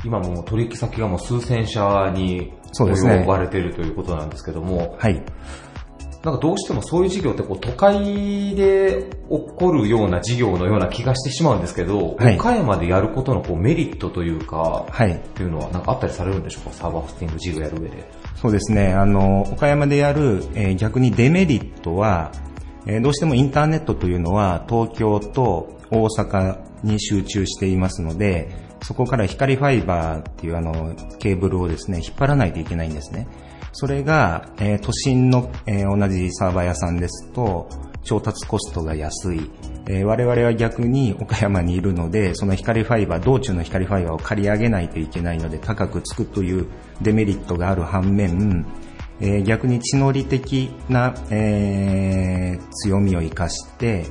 [0.05, 5.23] 今もう取引先がもう数千社にそうですね呼ばれているということなんですけども、はい。
[6.23, 15.13] なんかどうしてもそういう事業ってこう都会で起こるような事業のような気がしてしまうんですけど、はい岡山でやることのこうメリットというか、はい。
[15.13, 16.73] っていうのはなんかあったりされるんでしょうか？
[16.73, 18.11] サーバーホスティング事業やる上で。
[18.35, 18.93] そうですね。
[18.93, 22.31] あの、岡山でやる、えー逆にデメリットは、
[22.87, 28.49] えーどうしてもインターネットというのは東京と大阪に集中していますので、
[28.81, 33.27] そこから光ファイバーっていうあの、ケーブルをですね、引っ張らないといけないんですね。
[33.73, 37.69] それが、えー都心の、えー同じサーバー屋さんですと、
[38.03, 39.51] 調達コストが安い。
[39.87, 46.67] えー我々は逆に岡山にいるので、その光ファイバー、道中の光ファイバーを借り上げないといけないので高くつくという
[47.01, 48.65] デメリットがある反面、
[49.21, 54.05] えー逆に地の利的な、えー強みを生かして、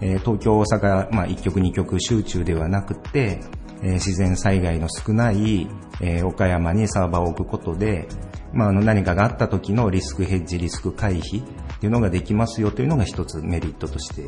[0.00, 3.40] えー東京、大阪、まあ、一極二極集中ではなくて、
[3.82, 5.68] えー自然災害の少ない、
[6.00, 8.06] えー岡山にサーバーを置くことで、
[8.52, 11.46] まあ、あの何かがあった時のリスクヘッジ、リスク回避っ
[11.80, 14.22] ていうのができますよというのが一つメリットとして、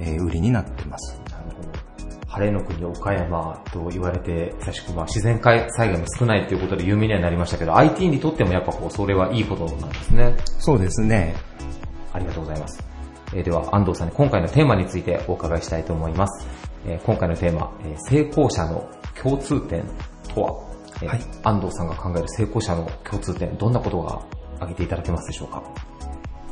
[0.00, 1.20] えー売りになってます。
[2.36, 10.36] 晴れの国岡山と言われて、久しくまあ自然災害も少ないということで有名にはなりましたけど、IT にとってもやっぱこう、それはいいことなんですね。
[10.58, 11.34] そうですね。
[12.12, 12.84] ありがとうございます。
[13.34, 16.46] えーでは、安藤さんに今回のテーマについてお伺いしたいと思います。
[16.86, 18.88] えー今回のテーマ、えー成功者の
[19.20, 19.82] 共通点
[20.34, 20.52] とは、
[21.02, 24.20] えーはい安藤さんが考える成功者の共通点、どんなことが
[24.56, 25.62] 挙げていただけますでしょうか？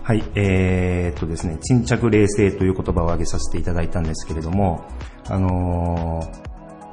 [0.06, 4.84] はい、えーっとですね、沈着冷静という言葉を挙げさせていただいたんですけれども、
[5.30, 6.26] あのー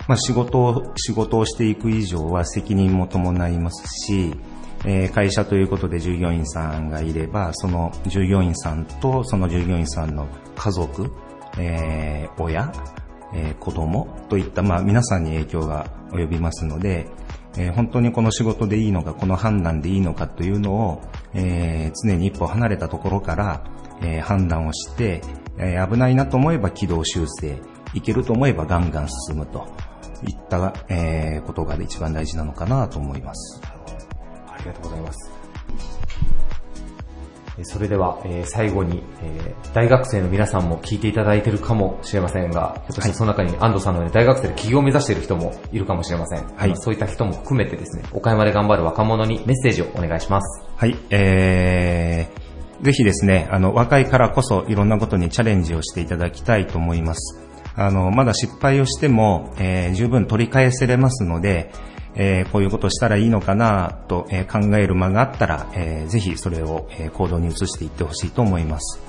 [0.08, 4.34] まあ、仕事を、仕事をしていく以上は責任も伴いますし、
[4.86, 11.12] えー会社ということで従業員さんがいれば、その従業員さんとその従業員さんの家族、
[11.60, 12.72] えー親、
[13.34, 17.10] えー子供といった、まあ、皆さんに影響が及びますので、
[17.58, 21.02] えー本当にこの仕事でいいのか、この判断でいいのかというのを、
[21.34, 23.64] えー常に一歩離れたところから、
[24.02, 25.22] えー判断をして、
[25.58, 27.62] え危ないなと思えば軌道修正、
[27.94, 29.68] いけると思えばガンガン進むと
[30.28, 33.62] いった、えことが一番大事なのかなと思います。
[34.48, 35.32] ありがとうございます。
[37.58, 46.46] えーそれでは、えー最後に、えー大学生の皆さんも聞いていただいているかもしれませんが、ひょっとしてその中に安藤さんのように大学生で起業を目指している人もいるかもしれません。
[46.56, 50.66] はいそういった人も含めてですね、岡山で頑張る若者にメッセージをお願いします。
[50.76, 57.40] はい、えー、ぜひですね、あの、若いからこそいろんなことにチャレンジをしていただきたいと思います。
[57.76, 61.72] あの、まだ失敗をしても、えー十分取り返せれますので、
[62.16, 69.02] えーこういうことをしたらいいのかなと、えー考える間があったら、えーぜひそれを、えー行動に移していってほしいと思います。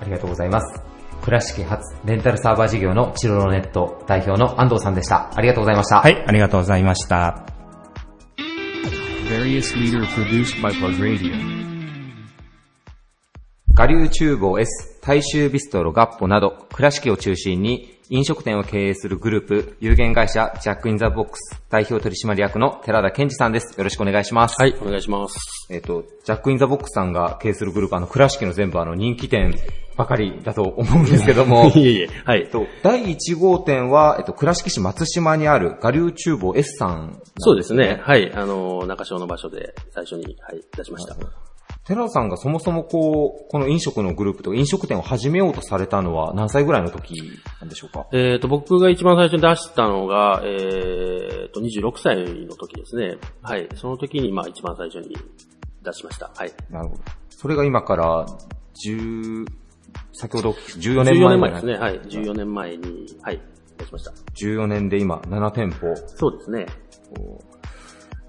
[0.00, 0.82] ありがとうございます。
[1.22, 5.30] 倉敷初レンタルサーバー事業のチロロネット代表の安藤さんでした。
[5.34, 6.00] ありがとうございました。
[6.00, 7.46] はい、ありがとうございました。
[9.26, 11.64] Produced by Plug Radio.
[13.76, 23.78] 我流厨房 S、大衆ビストロガッポなど、倉敷を中心に飲食店を経営するグループ、有限会社ジャックインザボックス代表取締役の寺田健二さんです。
[23.78, 24.60] よろしくお願いします。
[24.60, 25.38] はい、お願いします。
[25.70, 29.54] えっ、と、ジャックインザボックスさんが経営するグループ、あの、倉敷の全部あの人気店
[29.96, 32.50] ばかりだと思うんですけども、 いえいえ、はいえっ。
[32.50, 37.22] と、第1号店は、えっと、倉敷市松島にある我流厨房 S さん。
[37.38, 38.00] そうですね。
[38.02, 38.30] はい。
[38.34, 41.16] あの、中小の場所で最初に、はい、出しました。
[41.86, 47.20] 寺田さんがそもそもこう、この飲食のグループとか飲食店を始めようとされたのは何歳ぐらいの時
[47.60, 48.06] なんでしょうか？
[48.12, 52.16] えっ、と、僕が一番最初に出したのが、えっ、と、26歳
[52.46, 53.18] の時ですね。
[53.42, 53.68] はい。
[53.74, 55.14] その時に、まあ、一番最初に
[55.82, 56.30] 出しました。
[56.34, 56.52] はい。
[56.70, 57.02] なるほど。
[57.28, 58.26] それが今から、
[58.86, 59.46] 10、
[60.12, 61.74] 先ほど14年14前年前ですね。
[61.74, 62.00] はい。
[62.00, 63.40] 14年前に、はい、
[63.78, 64.12] 出しました。
[64.36, 65.94] 14年で今7店舗。
[66.06, 66.66] そうですね。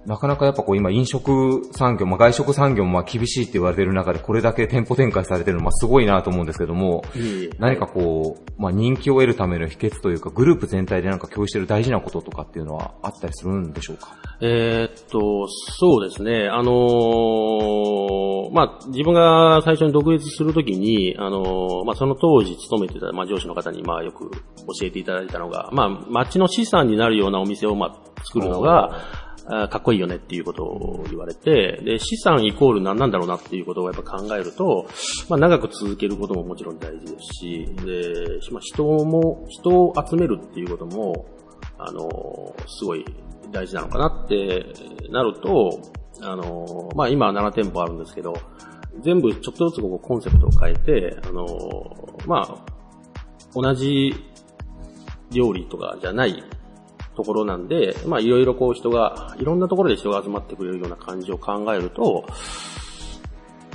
[0.06, 7.04] なかなかやっぱこう今飲食産業、まあ外食産業もまあ厳しいって言われてる中でこれだけ店舗展開されてるのはすごいなと思うんですけども、
[7.60, 14.15] 何かこう、まあ人気を得るための秘訣というかグループ全体でなんか共有してる大事なこととかっていうのはあったりするんでしょうか？
[14.41, 16.50] えーっと、そうですね。
[16.50, 24.38] あのーまあ、自分が最初に独立するときに、あのーまあ、その当時勤めてた、まあ、上司の方に、まあ、よく教
[24.84, 34.88] えていただいたのが、まあ、町の資産になるようなお店を、まあ、作るのが、あかっこいいよねっていうことを言われて、で、資産イコール何なんだろうなっていうことをやっぱ考えると、
[35.30, 41.26] まあ、長く続けることももちろん大事ですし、で、まあ、人も、人を集めるっていうことも、
[41.78, 43.06] あの、すごい
[43.52, 44.66] 大事なのかなって
[45.12, 45.80] なると、
[46.22, 48.34] あの、まあ、今7店舗あるんですけど、
[49.02, 51.46] 全部ちょっとずつここコンセプトを変えて、あの、
[52.26, 52.58] まあ、
[53.54, 54.14] 同じ
[55.32, 56.44] 料理とかじゃない
[57.15, 62.25] ところなんで、まあ、いろいろこう人が、いろんなところで人が集まってくれるような感じを考えると、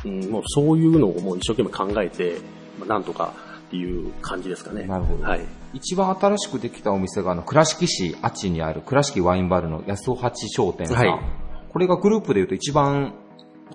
[0.05, 2.41] うん、もうそういうのをもう一生懸命考えて、
[2.79, 3.35] まあ、なんとか
[3.69, 4.85] っていう感じですかね。
[4.85, 5.47] なるほどはい。
[5.73, 10.97] 一番新しくできたお店があの倉敷市あちにある倉敷ワインバルの安尾八商店さん。
[10.97, 13.15] はいこれがグループでいうと一番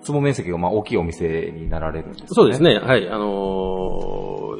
[0.02, 2.28] 坪面積がまあ大きいお店になられるんですね。
[2.30, 2.78] そうですね。
[2.78, 3.08] はい。
[3.08, 3.26] あのー、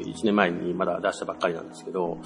[0.01, 2.17] 1年前にまだ出したばっかりなんですけど、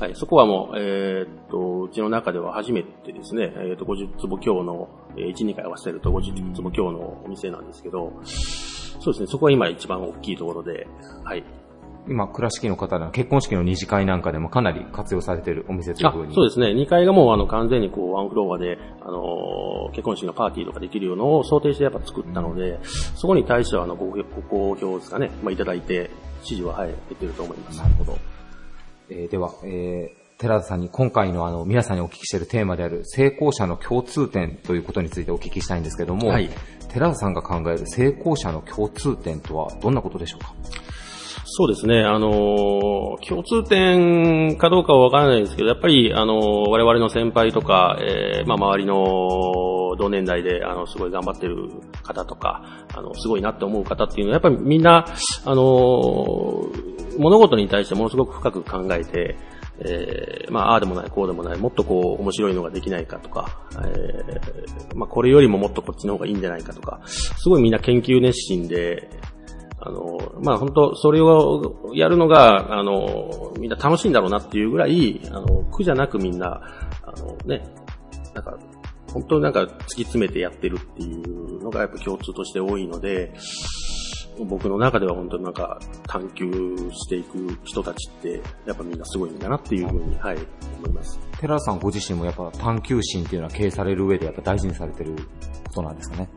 [0.00, 0.14] はい。
[0.14, 9.26] そこはもう、えーっと、うちの中では初めてですね、えーっと、50坪強の、えー1、2回合わせると50坪強のお店なんですけど、そうですね。
[9.26, 10.86] そこは今一番大きいところで、
[11.24, 11.44] はい。
[12.06, 16.34] 今、倉敷の方の結婚式の二次会なんかでもかなり活用されているお店というあふうに。
[16.34, 16.66] そうですね。
[16.68, 26.10] 2階がもうあの完全にこうワンフロアで、あのー結婚式のパーティーとかできるようのを想定してやっぱ作ったので、そこに対してはあのごご好評ですかね、まあ、いただいて、
[26.44, 27.78] 指示ははい、出てると思います。
[27.78, 28.18] なるほど。
[29.10, 36.50] えーでは、えー、寺田さんに今回のあの、皆さんにお聞きしているテーマである成功者の共通点ということについてお聞きしたいんですけども、はい
[36.92, 40.54] 寺田さんが考える成功者の共通点とはどんなことでしょうか？
[41.56, 42.02] そうですね。
[42.02, 51.70] あのー共通点かどうかはわからないですけど、やっぱり、あのー我々の先輩とか、えーまあ、周りの同年代で、あの、すごい頑張ってる
[52.02, 55.06] 方とか、あの、すごいなって思う方っていうのは、やっぱりみんな、
[55.44, 56.66] あの
[57.20, 59.36] 物事に対してものすごく深く考えて、
[59.78, 69.08] えーまあ、ああでもない、こうでもない、もっとこう、面白いのができないかとか、えーまあ、これよりももっとこっちの方がいいんじゃないかとか、すごいみんな研究熱心で、
[69.86, 76.62] あの、まあ、本当それをやるのが、あの、みんな楽しいんだろうなっていうぐらい、あの、苦じゃなくみんな、
[77.02, 77.62] あのね、
[78.34, 78.58] なんか、
[79.12, 83.32] 本当になんか突き詰めてやってるっていうのがやっぱ共通として多いので、
[84.48, 90.38] 僕の中では本当になんか探求していく人たちって、やっぱみんなすごいんだなっていうふうに、はい、
[90.78, 91.20] 思います。
[91.40, 95.14] 寺田さんご自身もやっぱ探求心っていうのは経営される上でやっぱ大事にされてる
[95.74, 96.28] ことなんですかね。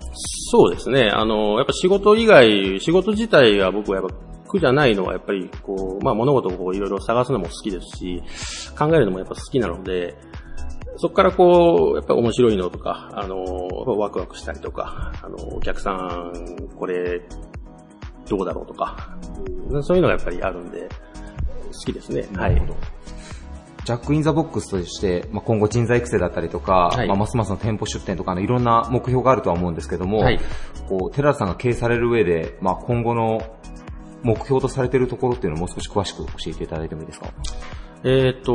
[0.52, 1.10] そうですね。
[1.14, 4.16] あの、やっぱ仕事以外、仕事自体が僕はやっぱ
[4.48, 8.24] 苦じゃないのはやっぱりこう、まあ物事をこういろいろ探すのも好きですし、
[8.78, 10.16] 考えるのもやっぱ好きなので、
[10.98, 13.44] そこからこう、やっぱ面白いのとか、あの、
[13.86, 16.32] ワクワクしたりとか、あの、お客さん、
[16.76, 17.22] これ、
[18.28, 19.16] どうだろうとか、
[19.70, 20.90] うんそういうのがやっぱりあるんで、
[21.72, 22.28] 好きですね。
[22.36, 22.62] はい。
[23.88, 27.08] ジャックインザボックスとして、まあ、今後人材育成だったりとか、はい。
[27.08, 30.42] まあ、ますますの店舗出店とかのいろんな目標があるとは思うんですけども、はい。
[30.90, 33.40] こう寺田さんが経営される上で、まあ、今後の
[34.24, 37.28] 目標とされているところっていうのをもう少し詳しく教えていただいてもいいですか？
[38.04, 38.54] えっ、と、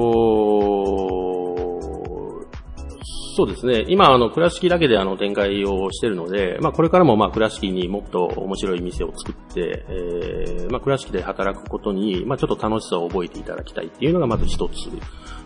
[3.35, 3.85] そうですね。
[3.89, 14.91] 今、あの、倉敷だけであの、展開をしてるので、まあ、これからもまあ、倉敷にもっと面白い店を作って、えー、まあ、倉敷で働くことに、まあ、ちょっと楽しさを覚えていただきたいっていうのがまず一つ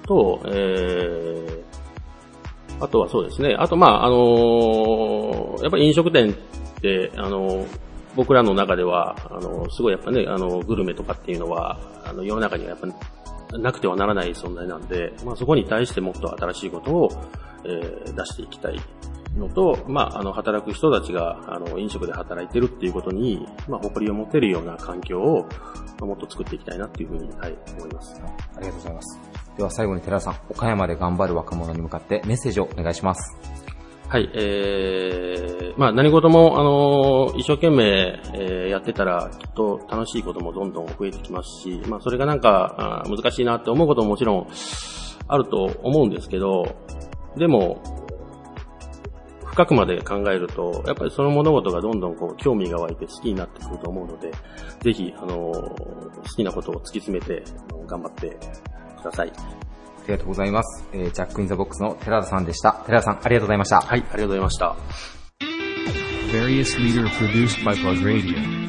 [0.07, 3.55] と、えー、あとはそうですね。
[3.59, 6.35] あと、まあ、あのーやっぱり飲食店っ
[6.81, 7.67] て、あのー
[8.17, 12.87] 僕らの中では、あのすごいやっぱね、あのグルメとかっていうのは、あの、世の中にはやっぱ
[13.59, 17.09] なくてはならない存在なんで、まあ、そこに対してもっと新しいことを、
[17.65, 18.81] えー出していきたい
[19.37, 25.49] のと、まあ、あの、働く人たちが、あの、飲食で働いてるっていうことに、まあ、誇りを持てるような環境を、ま
[26.03, 28.21] あもっと作っていきたいなっていうふうに、はい、思います。
[28.57, 29.21] ありがとうございます。
[29.57, 33.56] では最後に寺田さん、岡山で頑張る若者に向かってメッセージをお願いします。
[34.09, 44.49] はい、えー、まあ何事も、あのー一生懸命、えーやってたら、きっと楽しいこともどんどん増えてきますし、まあそれがなんか、あ難しいなって思うことももちろん
[45.27, 46.77] あると思うんですけど、
[47.37, 47.83] でも、
[49.45, 54.31] 深くまで考えると、やっぱりその物事がどんどんこう興味が湧いて好きになってくると思うので、
[54.83, 57.43] ぜひ、あのー好きなことを突き詰めて、
[57.87, 58.39] 頑張って
[59.01, 59.33] ください。
[60.07, 60.87] ありがとうございます。
[60.93, 62.75] えージャックインザボックスの寺田さんでした。
[62.87, 63.81] 寺田さん、ありがとうございました。
[63.81, 64.77] はい、ありがとうございました。
[66.33, 68.67] Various leader produced by Plug Radio.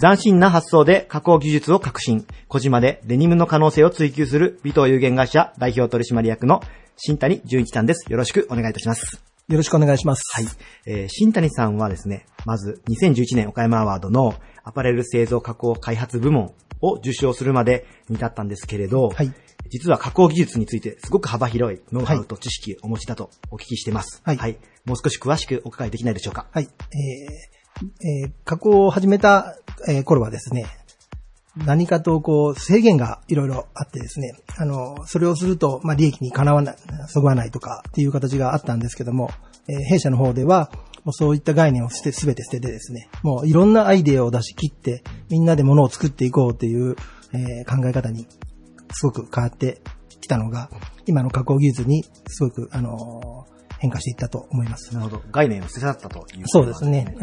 [0.00, 2.26] 斬新な発想で加工技術を革新。
[2.48, 6.60] 小島でデニムの可能性を追求する尾藤有限会社代表取締役の
[6.96, 8.10] 新谷純一さんです。
[8.10, 9.22] よろしくお願いいたします。
[9.48, 10.22] よろしくお願いします。
[10.34, 10.46] はい。
[10.86, 14.34] えー新谷さんはですね、まず2011年岡山アワードの
[14.64, 16.52] アパレル製造加工開発部門
[16.86, 19.32] を受賞するまでに至ったんですけれど、はい。
[19.68, 24.20] 実は加工技術についてすごく幅広いノウハウと知識をお持ちだとお聞きしてます。
[24.24, 26.46] はいもう少し詳しくお伺いできないでしょうか？
[26.52, 26.64] はい。
[26.64, 27.86] えー
[28.22, 29.56] えー加工を始めた、
[29.88, 30.66] えー頃はですね、
[31.56, 36.76] 何かとこう制限がいろいろあってですね、あの、それをすると、まあ、利益にかなわない、
[37.08, 39.30] そぐわないとかっていう形があったんですけども、
[39.68, 40.70] えー弊社の方では、
[41.06, 46.96] もうそういった概念を捨て、すべて捨ててですね、もういろんなアイデアを出し切って、みんなで物を作っていこうっていう、
[47.32, 48.26] えー考え方に
[48.92, 49.80] すごく変わって
[50.20, 50.68] きたのが、
[51.06, 54.94] 今の加工技術にすごく、あのー変化していったと思います。
[54.94, 55.22] なるほど。
[55.30, 57.14] 概念を捨て去ったというそことなんうですね。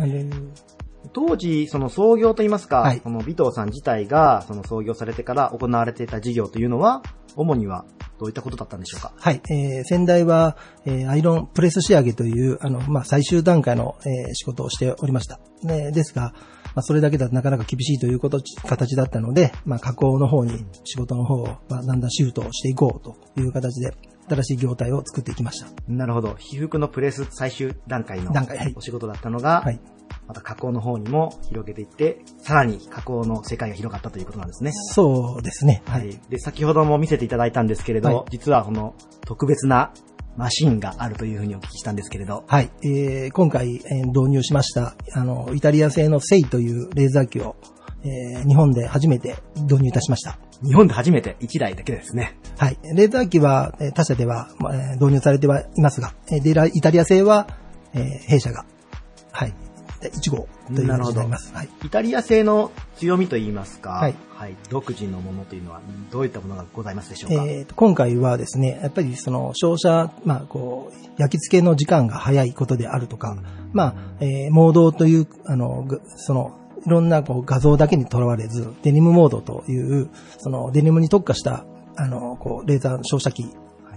[1.12, 7.02] 当時、その創業といいますか、はいこの尾藤さん自体が、その創業されてから行われていた事業というのは、
[7.36, 7.86] 主には
[8.20, 9.14] どういったことだったんでしょうか？
[9.18, 9.42] はい。
[9.50, 15.40] えー先代は、えーアイロンプレス仕上げという、あの、まあ、最終段階の、えー仕事をしておりました。
[15.64, 16.34] ねですが、
[16.76, 23.94] まあ、それだけだとなかなか厳しいということ、形だったので、まあ、加工の方に仕事の方を、まあ、だんだんシフトをしていこうという形で、
[24.30, 25.68] 新しい業態を作っていきました。
[25.88, 26.36] なるほど。
[26.38, 28.32] 被服のプレス最終段階の
[28.76, 29.80] お仕事だったのが、はい。
[30.28, 34.72] また加工の方にも広げていって、さらに加工の世界が広がったということなんですね。
[34.74, 35.82] そうですね。
[35.86, 36.00] は。
[36.00, 36.20] はいい。
[36.30, 38.96] で、先ほども見せていただいたんですけれど、はい実はこの
[39.26, 39.92] 特別な
[40.38, 42.72] マシンがあるというふうにお聞きしたんですけれど、はい。
[42.84, 47.56] えー今回、えー導入しました、あの、イタリア製のセイというレーザー機を、
[48.04, 50.40] えー日本で初めて導入いたしました。
[50.64, 52.38] 日本で初めて？1台だけですね。
[52.58, 52.78] はい。
[52.96, 57.48] レーザー機は、えー他社では、まあえー導入されてはいますが、えイタリア製は、
[57.94, 58.66] えー弊社が、
[59.32, 59.54] はい。
[60.10, 61.54] 1号という形になります。
[61.54, 61.70] はい。
[61.84, 64.16] イタリア製の強みといいますか、はい
[64.70, 65.80] 独自のものというのは
[66.12, 73.38] どういったものがございますでしょうか、えーと今回はですね、やっぱりその照射、まあこう、焼き付けの時間が早いことであるとか、
[73.72, 83.46] まあ、えーモードという、あの、ぐその、いろんなこう画像だけにとらわれず、デニムモードという、そのデニムに特化した、あの、こう、レーザー照射機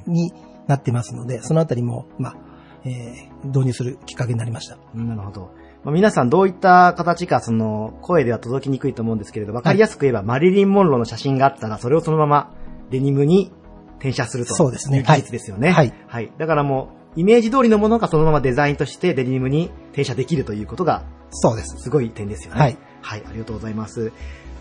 [0.07, 0.33] に
[0.69, 2.37] なってますので、そのあたりも、まあ、
[2.85, 4.79] えー導入するきっかけになりました。
[4.95, 5.51] なるほど。
[5.87, 12.53] まあ、皆さんどういった形か、その、声では届きにくいと思うんですけれど、わかりやすく言えば、マリリン・モンローの写真があったら、それをそのまま
[12.91, 13.53] デニムに
[13.99, 14.55] 転写すると。
[14.55, 15.71] そうですね技術ですよね。
[15.71, 16.33] はいはい。
[16.39, 21.77] だからもう、イメージ通りのものがそのままデザインとしてデニムに転写できるということが、そうです。
[21.81, 22.61] すごい点ですよね。
[22.61, 22.77] はい。
[23.01, 24.11] はい、ありがとうございます。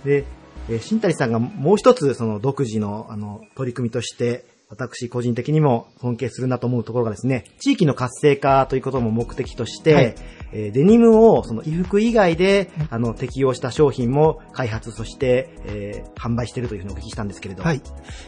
[0.03, 0.25] で、
[0.69, 4.45] えー新谷さんがもう一つ、その独自の、あの、取り組みとして、
[4.77, 10.15] 私個人的にも尊敬するなと思うところがですね、地域の活性化ということも目的として、はい
[10.51, 17.63] えーデニムをその衣服以外で、あの、適用した商品も開発、そして、えー販売しているというふうにお聞きしたんですけれど。
[17.63, 17.81] はい。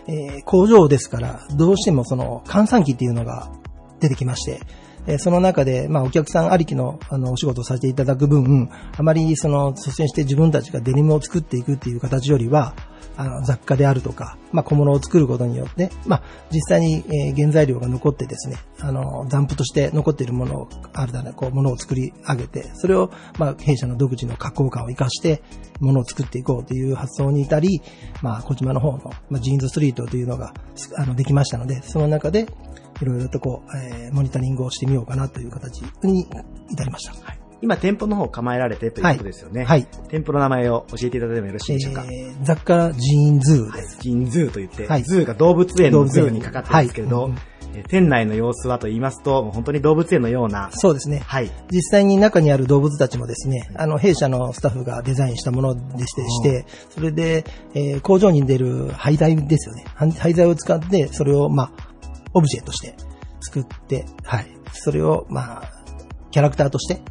[0.07, 3.51] えー工場ですから、どうしてもその換算機っていうのが
[3.99, 4.59] 出てきまして、
[5.07, 12.75] えーその中で、まあ、お客さんありきの、あの、お仕事をさせていただく分、あまり、その、率先して自分たちがデニムを作っていくっていう形よりは、
[13.17, 25.41] あの、雑貨であるとか、まあ、小物を作ることによって、まあ、実際に、え原材料が残ってですね、あの、残布として残っているものを、あるだね、こう、ものを作り上げて、それを、まあ、弊社の独自の加工感を活かして、
[25.79, 27.81] ものを作っていこうという発想に至り、
[28.21, 30.53] まあ、児島の方の、まあ、ジーンズストリートというのが、
[30.97, 32.47] あの、できましたので、その中で、
[33.01, 36.27] いろいろとこう、えーモニタリングをしてみようかなという形に
[36.69, 37.13] 至りました。
[37.13, 37.46] はい。
[37.61, 39.63] 今、店舗の方を構えられてということですよね。
[39.63, 39.87] はい。
[40.09, 42.05] 店舗の名前を教えていただいてもよろしいでしょうか？
[42.05, 43.97] えー雑貨ジーンズーです。
[43.99, 47.33] ジンズーと言って、はいズーが動物園の zoo にかかってるんですけれど、はい
[47.89, 51.19] 店内の様子はと言いますと、もう本当に動物園のような、そうですね。
[51.19, 51.51] はい。
[51.69, 57.45] 実際に中にある動物たちもですね、あの、弊社のスタッフがデザインしたものでして、してそれで、
[57.75, 59.83] えー工場に出る廃材ですよね。
[59.93, 61.71] 廃廃材を使って、それを、まあ、
[62.33, 62.95] オブジェとして
[63.41, 64.47] 作って、はい。
[64.71, 65.71] それを、まあ、
[66.31, 67.01] キャラクターとして、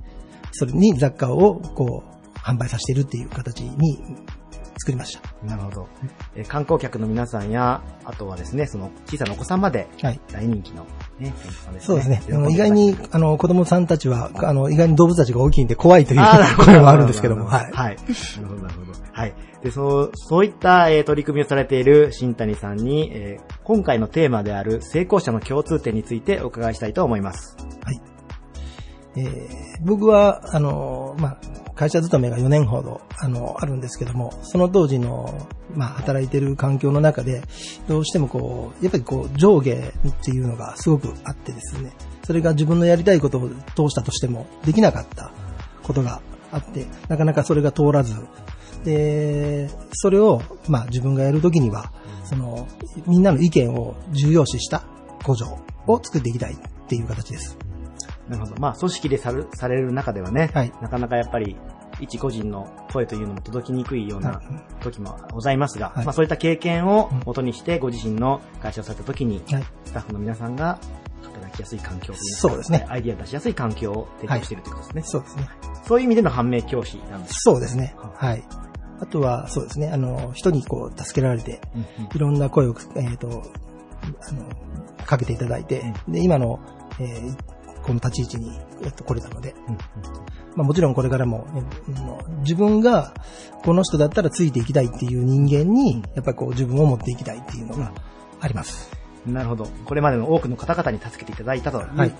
[0.57, 3.99] それに雑貨を、こう、販売させているっていう形に
[4.79, 5.21] 作りました。
[5.47, 5.89] なるほど。
[6.37, 10.21] えー観光客の皆さんや、あとはですね、その小さなお子さんまではい。
[10.31, 10.85] 大人気の
[11.19, 11.81] ね、店舗ですね。
[11.81, 12.23] そうですね。
[12.51, 16.21] 意外にあの、子供さんたちは、あの、意外に動物たちが大きいんで怖いという
[16.59, 17.73] 声もあるんですけども、はい。
[17.73, 17.97] はい。
[17.97, 18.93] なるほど、なるほど。
[19.13, 19.35] はい。
[19.65, 27.57] で、そう、そういった、えー取り組みをされている新谷さんに、えー今回のテーマである成功者の共通点についてお伺いしたいと思います。
[29.17, 31.39] えー僕は、あの、まあ、
[31.75, 37.43] 会社勤めが4年ほど、あの、あるんですけども、その当時の、まあ、働いてる環境の中で、
[37.87, 41.93] どうしてもこう、やっぱりこう、上下っていうのがすごくあってですね、
[42.25, 45.31] それが自分のやりたいことを通したとしても、できなかった
[45.83, 48.15] ことがあって、なかなかそれが通らず、
[48.85, 51.93] で、それを、まあ、自分がやるときには、
[52.25, 52.67] その、
[53.07, 54.85] みんなの意見を重要視した
[55.23, 56.57] 工場を作っていきたいっ
[56.89, 57.59] ていう形です。
[58.29, 58.61] なるほど。
[58.61, 61.57] まあ、組織でさるされる中ではね、はいなかなかやっぱり、
[62.01, 70.79] 一個人の声というのも届きにくいようなはい時もございますが、はいまあそういった経験を元にしてご自身の会社をされた時に、はいスタッフの皆さんが
[71.23, 75.03] 働きやすい環境といかそうですねアイディアを出しやすい環境を提供しているということですね。
[75.05, 75.49] そうですね。
[75.87, 77.35] そういう意味での判明教師なんです。
[77.43, 77.95] そうですね。
[78.17, 78.45] はい。
[79.01, 79.91] あとは、そうですね。
[79.91, 81.61] あの、人にこう、助けられて、
[82.15, 86.61] いろんな声を、えっ、と、あの、かけていただいて、で、今の、
[86.99, 87.37] えー
[87.87, 89.55] この立ち位置に、えっと、来れたので、
[90.57, 91.47] まあもちろんこれからも、
[92.41, 93.15] 自分が
[93.65, 97.93] この人だったらついていきたいっていう人間に、やっぱりこう自分を持っていきたいっていうのが
[98.41, 98.91] あります。
[99.25, 99.67] なるほど。
[99.85, 102.13] これまでの多くの方々に助けていただいたというはい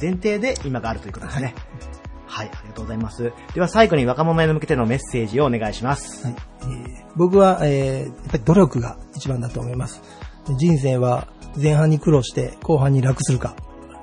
[0.00, 1.54] 前提で今があるということですね。
[2.26, 3.32] はい、ありがとうございます。
[3.54, 6.26] では最後に若者へ向けてのメッセージをお願いします。
[6.26, 10.02] はいえー僕は、えーやっぱり努力が一番だと思います。
[10.58, 11.28] 人生は
[11.60, 13.54] 前半に苦労して後半に楽するか、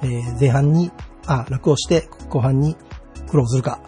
[0.04, 0.92] えー前半に、
[1.30, 2.76] あ、楽をして後半に
[3.30, 3.82] 苦労するか。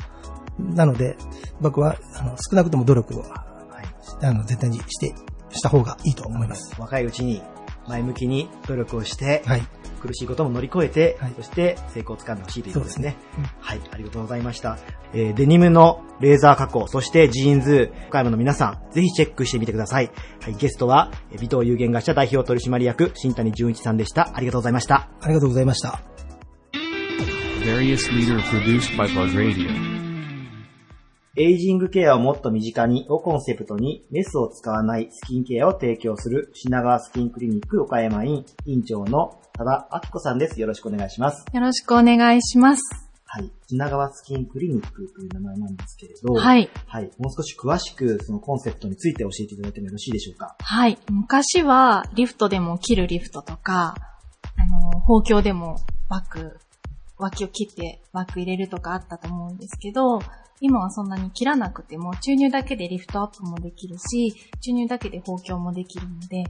[0.60, 1.18] なので、
[1.60, 3.82] 僕は、あの、少なくとも努力を、は
[4.22, 4.26] い。
[4.26, 5.14] あの、絶対にして、
[5.50, 6.80] した方がいいと思います。
[6.80, 7.42] 若いうちに
[7.88, 9.64] 前向きに努力をして、はい。
[10.02, 13.18] 苦しいことも乗り越えて、はいそして成功をつかんでほしいということですね。
[13.36, 14.78] すねはい、ありがとうございました。
[15.14, 20.12] えーデニムのレーザー加工、そしてジーンズ、岡山の皆さん、ぜひチェックしてみてください。
[20.42, 24.32] はい、ゲストは、えー尾藤有限会社代表取締役、新谷純一さんでした。
[24.34, 25.10] ありがとうございました。
[25.22, 26.11] ありがとうございました。
[27.64, 29.70] Various leader produced by Bug Radio.
[31.36, 40.59] エイジングケアをもっと身近にをコンセプトにメスを使わないスキンケアを提供する品川スキンクリニック岡山院院長の多田明子さんです。
[40.59, 41.45] よろしくお願いします。
[41.53, 42.82] よろしくお願いします。
[43.26, 43.51] はい。
[43.68, 46.68] 品川スキンクリニックという名前なんですけれど、はい。
[46.88, 47.12] はい。
[47.20, 50.55] もう少し詳しくそのコンセプトについて教えていただいてもよろしいでしょうか？
[50.59, 50.97] はい。
[51.12, 53.93] 昔はリフトでも切るリフトとか、
[54.57, 55.78] あの、包協でも
[56.09, 56.57] バッグ、
[57.22, 60.19] 脇を切ってバッグ入れるとかあったと思うんですけど、
[60.59, 66.43] 今はそんなに切らなくても、注入だけでリフトアップもできるし、注入だけで包協もできるので、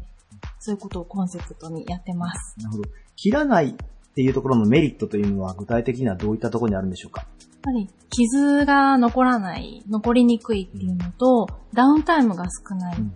[0.59, 2.55] そういうことをコンセプトにやってます。
[2.59, 2.89] なるほど。
[3.15, 3.74] 切らないっ
[4.15, 7.22] ていうところのメリットというのは具体的にはどういったところにあるんでしょうか？
[7.22, 7.30] やっ
[7.63, 13.13] ぱり傷が残らない、残りにくいっていうのと、ダウンタイムが少ない、ん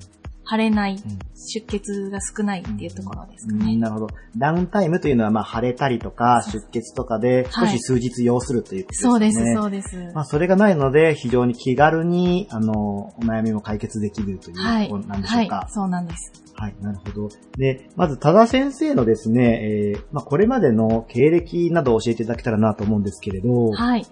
[0.50, 0.98] 腫れない、
[1.36, 3.78] 出血が少ないっていうところですかね。
[3.78, 4.08] なるほど。
[4.38, 9.54] ダウンタイムというのは、まあ、腫れたりとか、出血とかで、少はいし数日要するということですね。
[9.56, 10.14] そうです、そうです。
[10.14, 14.88] まあ、それがないので、非常に気軽に、あの、お悩みも解決できるというはい。
[14.88, 15.56] ところなんでしょうか。
[15.56, 16.32] はい、そうなんです。
[16.58, 17.30] はい、なるほど。
[17.58, 24.06] で、まず、多田先生のですね、えーまあ、これまでの経歴などを教えていただけたらなと思うんですけれど、はい。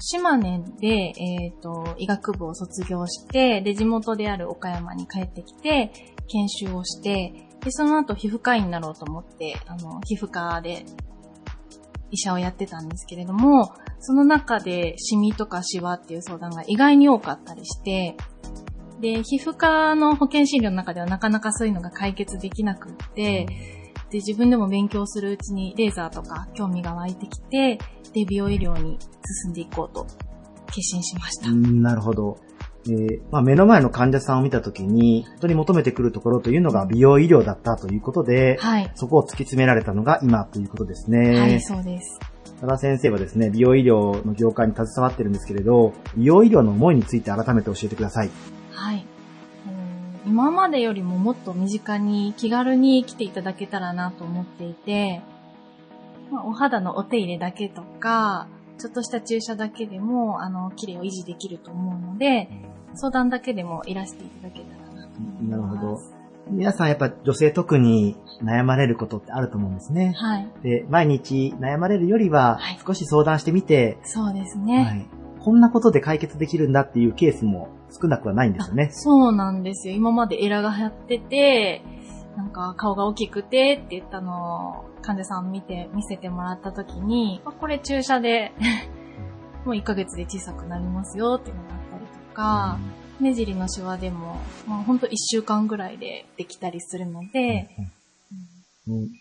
[0.00, 5.92] 島根で、えっ、と、医学部を卒業して、で、地元である岡山に帰ってきて、
[6.28, 10.84] 研修をして、で、その後皮膚科医になろうと思って、あの、皮膚科で
[12.10, 18.16] 医者をやってたんですけれども、その中でシミとかシワっていう相談が意外に多かったりして、
[19.00, 23.46] で、皮膚科の保険診療の中ではなかなかそういうのが解決できなくって、
[24.10, 27.78] で、自分でも勉強するうちにレーザーとか興味が湧いてきて、
[28.14, 28.98] で、美容医療に
[29.42, 30.06] 進んでいこうと
[30.68, 31.50] 決心しました。
[31.50, 32.38] うんなるほど。
[32.86, 38.90] えーまあ、目の前の患者さんを見たときに、本当に求めてくるところというのが美容医療だったということで、はい。
[38.94, 41.40] そこを突き詰められたのが今ということですね。
[41.40, 42.20] はい、そうです。
[42.60, 48.30] 多田先生はですね、美容医療の業界に携わってるんですけれど、美容医療の思いについて改めて教えてください。
[48.70, 49.06] はい。
[49.66, 55.22] うん今までよりももっと身近に気軽に来ていただけたらなと思っていて、
[56.30, 58.48] まあ、お肌のお手入れだけとか、
[58.78, 62.48] ちょっとした注射だけでも、あの、綺麗を維持できると思うので、
[62.94, 65.44] 相談だけでもいらしていただけたらなと思います。
[65.44, 66.24] なるほど。
[66.50, 70.12] 皆さんやっぱ女性特に悩まれることってあると思うんですね。
[70.14, 70.48] はい。
[70.62, 75.08] で、毎日悩まれるよりははい、少し相談してみて、そうですはね。
[75.40, 78.90] い、こんなことで解決できるんだっていうケースも少なくはないんですよね。
[78.92, 79.94] そうなんですよ。
[79.94, 81.82] 今までエラが流行ってて、
[82.36, 88.52] なんか顔が大きくてって言ったのを患者さん見て、見せてもらった時に、あこれ注射で
[89.64, 92.78] もう1ヶ月で小さくなりますよっていうのがあったりとか、
[93.20, 97.90] 目尻のシワでも、まあ、ほんと1週間ぐらいでできたりするので、うん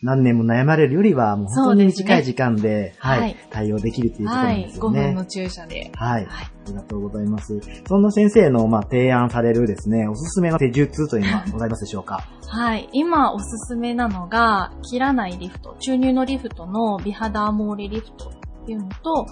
[0.01, 5.01] 何年も悩まれるよりは、もう本当に短い時間で、はい、はい対応できるということはい、5なんですよね。
[5.01, 5.91] 分の注射で。
[5.95, 6.25] はい。
[6.25, 7.59] はいありがとうございます。
[7.87, 12.25] そんな先生の、まあ、提案されるですね、おすすめの手術というのはございますでしょうか？
[12.47, 12.89] はい。
[12.93, 19.27] 今おすすめなのが、切らないリフト、注入のリフトの美肌アモーレリフトっていうのと、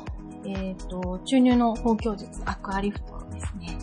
[0.46, 3.78] えっ、と、注入の包強術、アクアリフトですね。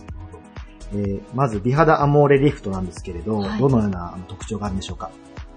[0.93, 5.11] えーまず、美肌アモーレリフトなんですけれど、はいどのような特徴があるんでしょうか？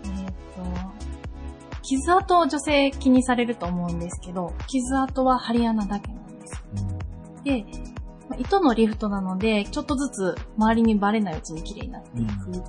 [0.05, 6.63] えっ、と、傷跡を女性気にされると思うんですけど、傷跡は針穴だけなんです。
[7.43, 7.65] で、
[8.29, 12.63] まあ糸のリフトなので、ちょっとずつ周りにバレないうちに綺麗になっていく。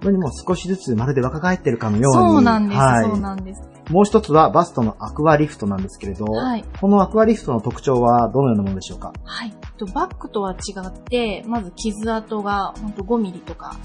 [0.00, 2.12] これにもう少しずつまるで若返ってるかのように。
[2.34, 3.62] そうなんです、はいそうなんです。
[3.90, 9.12] もう一つはバストのアクアリフトなんですけれど、はいこのアクアリフトの特徴はどのようなものでしょうか？
[9.24, 9.54] はい。
[9.76, 10.56] とバックとは違
[10.86, 13.76] って、まず傷跡がほんと5ミリとか、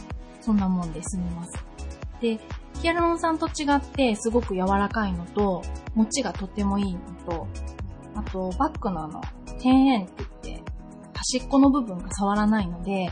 [0.42, 1.66] そんなもんで済みます。
[2.20, 2.40] で、
[2.82, 5.62] ヒアルロン酸と違ってすごく柔らかいのと、
[5.96, 7.48] 持ちがとてもいいのと、
[8.16, 9.22] あとバックのあの、
[9.60, 10.14] 点円って
[10.44, 10.72] 言って、
[11.14, 13.10] 端っこの部分が触らないので、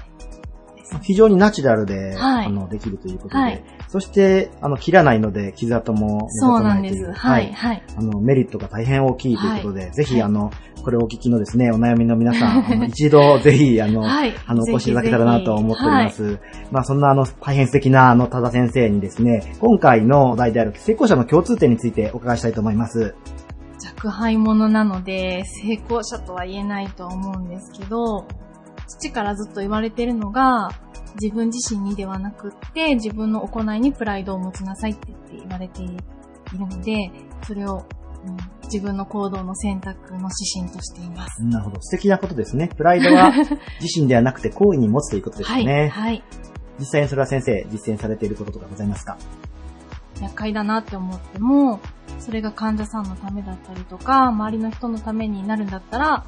[1.01, 2.45] 非常にナチュラルで、はい。
[2.47, 7.19] あのできるということで、はいそしてあの切らないので傷跡も目そう立たなんいというなです。
[7.19, 7.83] はい、はい。
[7.97, 10.49] あのメリットが大変大きいということで、ぜひ、はいあの
[10.81, 16.39] これをお聞きのですねお悩みの皆さん あの一度ぜひあの、はいあのお越しいただけたらなと思っております。
[16.71, 23.13] まあそんなあの大変素敵なあの多田先生にですね今回のお題である成功者の共通点についてお伺いしたいと思います。
[24.01, 28.25] 若輩者なので、成功者とは言えないとは思うんですけど、
[28.87, 30.69] 父からずっと言われてるのが、
[31.19, 35.95] 自分自身にではなくって、自分の行いにプライドを持ちなさいって言って言われている
[36.59, 37.11] ので、
[37.45, 37.85] それを、
[38.25, 41.43] うん自分の行動の選択の指針としています。
[41.43, 41.81] なるほど。
[41.81, 42.69] 素敵なことですね。
[42.69, 43.33] プライドは
[43.81, 45.89] 自身ではなくて行為に持つということですはい。
[45.89, 46.23] はい。
[46.79, 49.17] 実際にそれは先生、実践されていることとかございますか？
[50.21, 51.81] 厄介だなって思っても、
[52.19, 56.23] それが患者さんのためだったりとか、周りの人のためになるんだったら、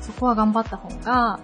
[0.00, 1.40] そこは頑張った方が、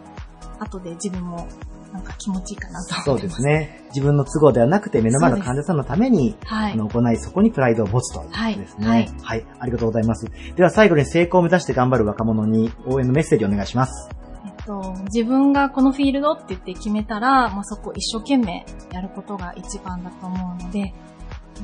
[0.60, 1.46] 後で自分も
[1.92, 3.36] なんか気持ちいいかなとそうです。
[3.36, 3.82] すね。
[3.88, 8.86] 自分の都合ではなくて目の前の患者さんのために、はいあの行い、そこにプライドを持つということですね。
[8.88, 9.46] はいはい。
[9.58, 10.26] ありがとうございます。
[10.56, 14.10] では最後に成功を目指して頑張る若者に応援のメッセージをお願いします。
[14.44, 20.94] えっと、自分がこのフィールドって言って決めたら、まあ、そこを一生懸命やることが一番だと思うので、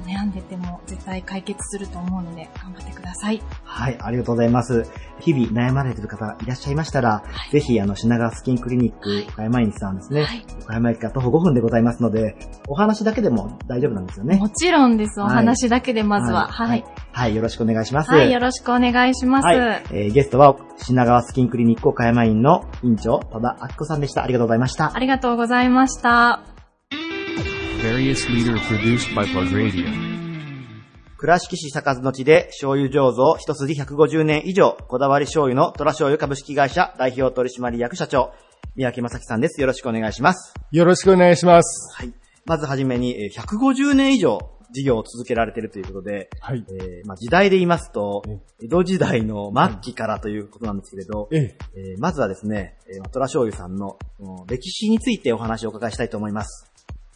[0.06, 3.42] 悩んでても絶対解決すると思うので、頑張ってください。
[3.64, 4.84] はい、ありがとうございます。
[5.20, 10.24] 日々悩まれている方いらっしゃいましたら、はいぜひ、あの、品川スキンクリニック岡山院さんですね。
[10.24, 12.36] はい岡山駅から徒歩5分でございますので、
[12.68, 14.36] お話だけでも大丈夫なんですよね。
[14.36, 15.20] もちろんです。
[15.20, 16.48] おはい話だけでまずは。
[16.48, 16.84] ははいい。
[17.12, 18.10] はい、よろしくお願いします。
[18.10, 19.46] はい、よろしくお願いします。
[19.46, 19.56] はい、
[19.90, 24.22] えーゲストは品川スキンクリニック岡山院の院長、多田明子さんでした。
[24.22, 24.98] ありがとうございましたあ。
[24.98, 26.57] りがとうございました。
[27.82, 29.86] Various leader produced by Plug Radio.
[31.16, 38.32] 倉敷市坂津の地で醤油醸造一筋150年以上、こだわり醤油の虎醤油株式会社代表取締役社長、
[38.74, 39.60] 三宅正樹さんです。
[39.60, 40.54] よろしくお願いします。
[40.72, 41.96] よろしくお願いします。
[41.96, 42.12] はい。
[42.46, 44.38] まずはじめに、えー150年以上
[44.72, 46.64] 事業を続けられているということで、はい。
[46.68, 56.70] えーまあ、時代で言いますとえ、江戸時代の末期からということなんですけれど、ええ、えーまずはですね、えー、虎醤油さんのうん歴史についてお話をお伺いしたいと思います。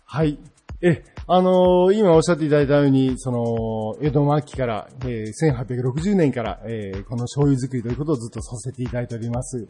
[0.04, 0.38] はい。
[0.82, 9.68] え、あのー今おっしゃっていただいたように、その、江戸末期から、えー1860年から、えーこの醤油作りということをずっとさせていただいております。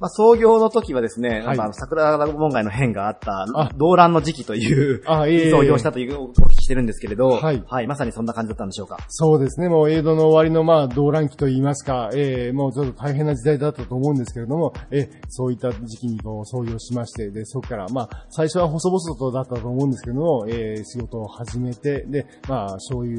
[0.00, 1.56] まあ、創業の時はですね、はい。
[1.56, 8.98] まあ、桜田門外の変があったあ、動乱の時期という、あええ創業したというお聞きししてるんですけれど、はいはい、まさにそんな感じだったんでしょうか？
[9.08, 9.70] そうですね。
[9.70, 23.16] もう、江戸の終わりの、まあ、動乱期といいますか、えー、もうちょっと大変な時代だったと思うんですけれども、えーそういった時期にこう、創業しまして、で、そこから、まあ、最初は細々とだったと思うんですけども、えー、仕事を始めて、で、まあ、醤油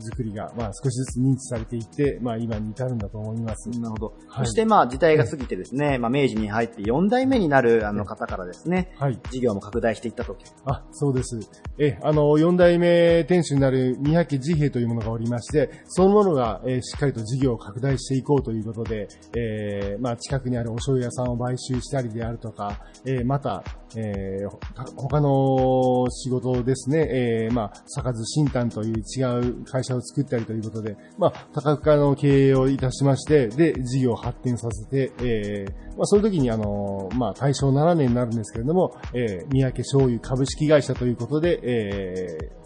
[0.00, 3.70] 作りが、まあ、少しずつ認知されていって、まあ、今に至るんだと思います。
[3.70, 4.06] なるほど。
[4.28, 9.18] はいそしてまあ時代が過ぎてですね、まあ明治に入って4代目になるあの方からですね、はい。
[9.30, 10.36] 事業も拡大していったと。
[10.64, 11.38] あ、そうです。
[11.78, 19.06] え、あの、四代目名店主になる三宅治兵衛というものがおりまして、そのものが、えーしっかりと事業を拡大していこうということで、
[19.36, 23.62] えーまあ、近くにあるお醤油屋さんを買収したりであるとか、えーまた、
[23.96, 27.08] えー他の仕事ですね、
[27.44, 42.62] えーまあ、坂津新丹という違う会社を作ったりということで、まあ、多角化の経営をいたしまして、で、事業を発展させて、えーまあ、その時にあの、まあ、大正7年になるんですけれども、えー三宅醤油株式会社ということで、えー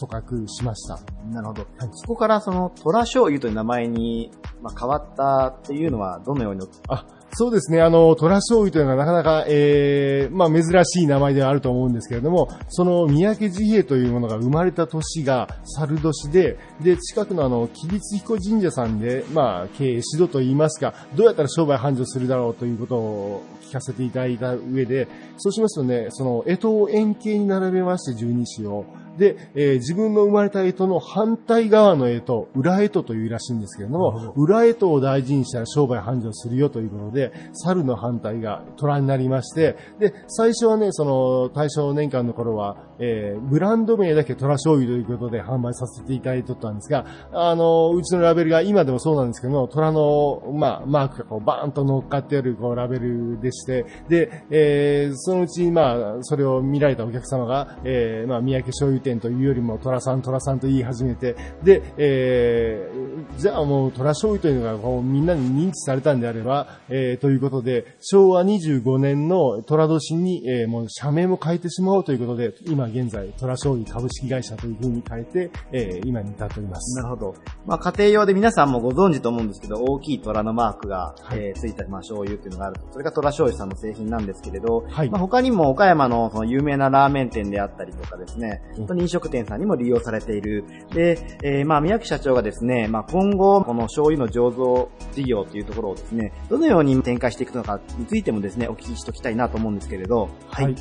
[0.00, 0.98] 組閣しました。
[1.30, 1.66] なるほど。
[1.92, 4.30] そこからその虎醤油という名前に、
[4.62, 6.66] まあ、変わったというのはどのように？
[6.88, 7.80] あ、そうですね。
[7.82, 28.84] あの、虎醤油というのはなかなか、えー、まあ珍しい名前ではあると思うんですけれども、その三宅治兵衛というものが生まれた年が猿年で、で、近くのあの、木立彦神社さんで、まあ、経営指導といいますか、どうやったら商売繁盛するだろうということを聞かせていただいた上で、そうしますとね、その、干支を円形に並べまして、十二支を。
[29.18, 76.96] で、えー自分の生まれた干支の反対側の干支、裏干支というらしいんですけれども、裏干支を大事にしたら商売繁盛するよということで、猿の反対が虎になりまして、で、最初はね、その、大正年間の頃は、えーブランド名だけ虎醤油ということで販売させていただいてたんですが、あの、うちのラベルが今でもそうなんですけども、虎の、まあ、マークがこうバーンと乗っかってあるこうラベルでして、で、えーそのうち、まあ、それを見られたお客様が、えーまあ、三宅醤油店というよりも、虎さん、虎さんと言い始めて、で、えーじゃあもう虎醤油というのがこうみんなに認知されたんであれば、えーということで、昭和25年の虎年に、えーもう社名も変えてしまおうということで、今現在、虎醤油株式会社というふうに変えて、えー今に至っております。
[77.02, 77.34] なるほど。
[77.66, 82.86] まあ、家庭用で皆さんもご存知と思うんですけど、大きい虎のマークが、えーついた、まあ、醤油っていうのがあると。
[82.92, 90.64] それが虎醤油さんの製品なんですけれど、はいまあ、他にも岡山のその有名なラーメン店であったりとかですね、うん本当に飲食店さんにも利用されている。
[90.94, 100.74] で、えーまあ、宮城社長がですね、まあ、今後、この醤油の醸造事業というところをですね、どのように展開していくのかについてもですね、お聞きしておきたいなと思うんですけれど、はい。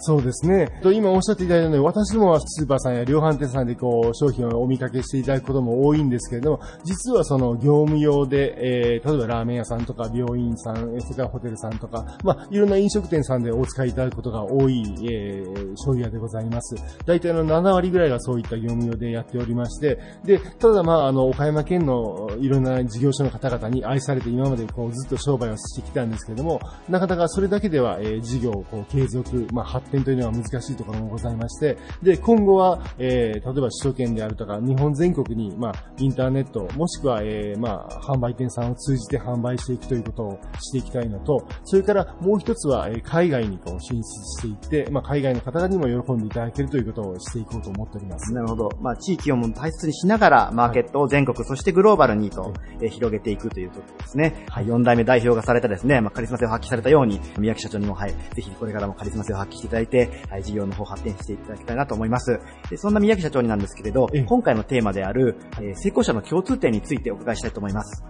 [0.00, 0.68] そうですね。
[0.82, 16.76] と今おっしゃっていただいたように、私もスーパーさんや量販店さんでこう、商品をお見かけしていただくことも多いんですけれども、実はその業務用で、えー、例えばラーメン屋さんとか病院さん、それからホテルさんとか、まあ、いろんな飲食店さんでお使いいただくことが多い、えー、醤油屋でございます。
[17.04, 48.34] 大体の7割ぐらいがそういった業務用でやっておりまして、で、ただまあ、あの、岡山県のいろんな事業所の方々に愛されて今までこう、ずっと商売をしてきたんですけれども、なかなかそれだけでは、えー事業をこう継続、まあ、発展というのは難しいところもございまして、で、今後は、えー例えば首都圏であるとか、日本全国に、まあ、インターネット、もしくは、えーまあ、販売店さんを通じて販売していくということをしていきたいのと、それからもう一つは、えー海外にこう進出していって、まあ、海外の方にも喜んでいただけるということをしていこうと思っております。
[48.34, 48.68] なるほど。
[48.80, 54.44] まあ、地域をも大切にしながら、マーケットを全国、そしてグローバルにと、えー広げていくというところですね。
[54.48, 54.66] はい。
[54.66, 62.38] 4代目代表がされたですね、まあ、カリスマ性を発揮されたように、宮城社長にも、はい、ぜひこれからもカリスマ性を発揮していただいて、はい、事業の方発展していただきたいなと思います。
[62.70, 68.04] でそんな宮城社長になんですけれど、今回のテーマである、えー成功者の共通点についてお伺いしたいと思います。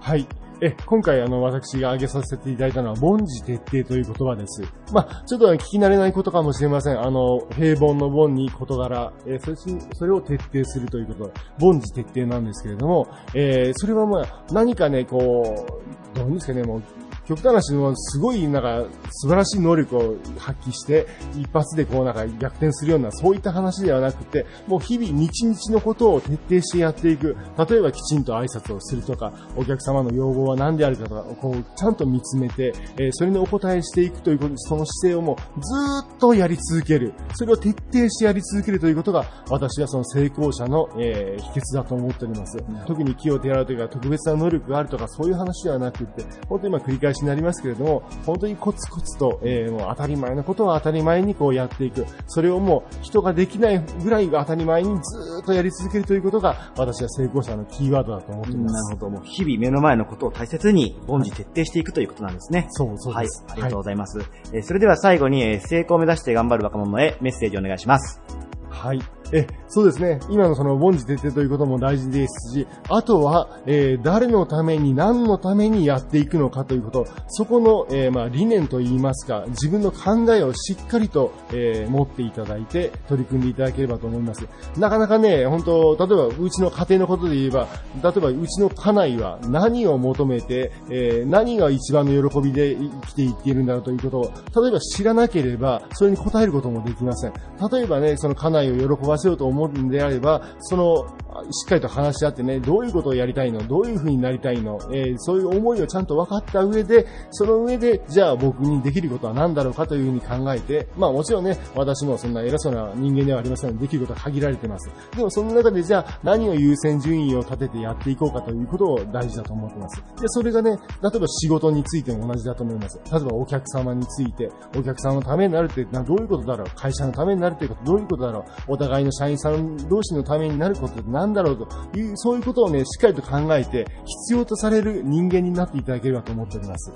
[0.00, 0.26] はい。
[0.62, 4.62] え、今回あの、私が挙げさせていただいたのは、凡事徹底という言葉です。
[4.92, 7.00] まあ、ちょっと聞き慣れないことかもしれません。
[7.00, 15.66] あの、平凡の凡に事柄、えーそれしそれを徹底するということで、凡事徹底なんですけれども、えーそれはまあ、何かね、こ
[16.14, 16.82] う、どうですかね、もう、
[17.30, 21.06] 極端な話のすごいなんか素晴らしい能力を発揮して
[21.38, 27.36] 一発でこうなんか逆転するようなそういった話ではなくてもう日々日々のことを徹底してやっていく。
[27.56, 37.12] 例えばきちんと挨拶をするとかお客様の要望は何であるかとかこうちゃんと見つめて、えーそれにお答えしていくということその姿勢をもうずーっとやり続ける。
[37.34, 42.58] それを徹底してやり続けるということが私はその成功者の、えー秘訣だと思っております。
[42.86, 59.10] 特に気を手洗うというか特別な能力があるとかそういう話ではなくて本当に今繰り返しになりますけれども本当にコツコツと、えーもう当たり前のことは当たり前にこうやっていくそれをもう人ができないぐらいが当たり前にずーっとやり続けるということが私は成功者のキーワードだと思っておりますなるほど。
[59.10, 62.66] もう日々目の前のことを大切に、凡事徹底していくということなんですね。
[62.70, 63.26] そう、そうはい。
[63.48, 64.20] ありがとうございます。
[64.52, 68.20] えーそれでは最後に、えー成功を目指して頑張る若者へメッセージをお願いします。
[68.68, 69.00] はい。
[69.32, 70.20] え、そうですね。
[70.28, 84.46] 今のその凡事徹底ということも大事ですし、あとは、えー誰のために何のためにやっていくのかということ、そこの、えーまあ理念といいますか、自分の考えをしっかりと、えー持っていただいて取り組んでいただければと思います。
[84.76, 87.68] なかなかね、本当例えばうちの家庭のことで言えば、
[88.02, 97.32] 例えばうちの家内は何を求めて、え何が一番の喜びで生きていっているんだろうということを、例えば知らなければ、それに応えることもできません。
[97.72, 101.06] 例えばね、その家内を喜ばせようと思うんであれば、その、
[101.52, 114.90] しっかりと話し合ってね、どういうことをやりたいのどういう風になりたいのえーそういう思いをちゃんと分かった上で、その上で、じゃあ僕にできることは何だろうかという風に考えて、まあもちろんね、私もそんな偉そうな人間ではありませんので、できることは限られてます。
[115.16, 120.02] でもその中でじゃあ何を優先順位を立ててやっていこうかということを大事だと思ってます。
[120.20, 123.00] で、それがね、例えば仕事についても同じだと思います。
[123.10, 133.86] 例えばお客様について、お客さんのためになるってどういうことだろう会社のためになるっていうことどういうことだろうお互いの社員さん同士のためになることって何だろうという、そういうことをね、しっかりと考えて、
[134.26, 136.92] 必要とされる人間になっていただければと思っております。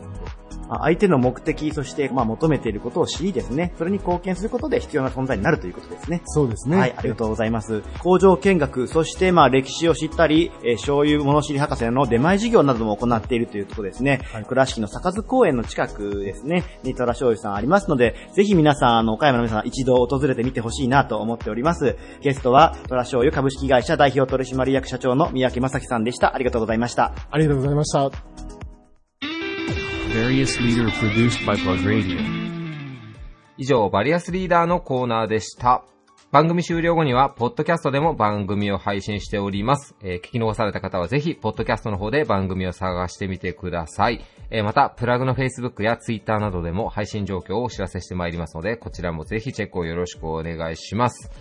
[0.76, 6.22] あ相手の目的、そして、まあ、求めていることを知りですね、それに貢献することで必要な存在になるということですね。
[6.26, 6.76] そうですね。
[6.76, 7.82] はい、ありがとうございます。
[8.00, 14.20] 工場見学、そして、まあ、歴史を知ったり、えー醤油物知り博士の出前事業なども行っているということですね。
[14.46, 21.96] 倉敷の坂津公園の近くですね、に虎醤油さんありますので、ぜひ皆さん、あの、岡山の皆さん一度訪れてみてほしいなと思っております。
[22.20, 26.34] ゲストは、虎醤油株式会社代表取締役社長の三宅正樹さんでした。
[26.34, 27.14] ありがとうございました。
[27.30, 28.33] ありがとうございました。
[30.14, 32.20] Various leader produced by Plug Radio.
[33.56, 35.84] 以上、バリアスリーダーのコーナーでした。
[36.30, 39.96] 番組終了後には、ポッドキャストでも番組を配信しております。
[40.04, 44.24] えー聞き逃された方はぜひ、ポッドキャストの方で番組を探してみてください。
[44.50, 51.32] えーまた、プラグの Facebook や Twitter などでも配信状況をお知らせしてまいりますので、こちらもぜひチェックをよろしくお願いします。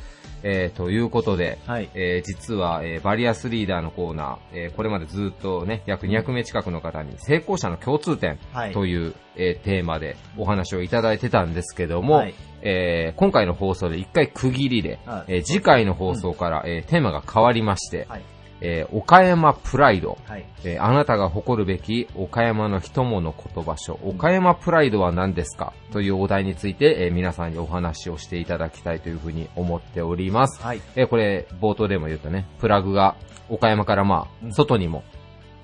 [0.43, 1.89] えーということで、はい。
[1.93, 8.73] えー実は、えーバリアスリーダーのコーナー、えーこれまでずっとね、約200名近くの方に成功者の共通点はい。
[8.73, 12.33] という、えーテーマでお話をいただいてたんですけども、はい。
[12.61, 15.35] えー今回の放送で一回区切りで、はい。
[15.35, 18.21] えー次回の放送から、えーテーマが変わりまして、はい
[18.65, 20.45] えー岡山プライド、はい。
[20.63, 25.73] えーあなたが誇るべき岡山の人物言葉書、岡山プライドは何ですか？
[25.91, 30.63] というお題について、えー皆さんにお話をしていただきたいというふうに思っております。
[30.63, 30.81] はい。
[30.95, 33.15] えーこれ、冒頭でも言ったね、プラグが
[33.49, 34.53] 岡山からまあ、うん。
[34.53, 35.03] 外にも、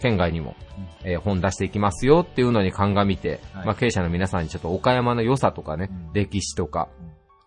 [0.01, 0.55] 県外にも、
[1.05, 3.65] えー本出していきますよっていうのに鑑みて、はい。
[3.67, 6.13] まあ経営者の皆さんにちょっと岡山の良さとかね、うん。
[6.13, 6.89] 歴史とか、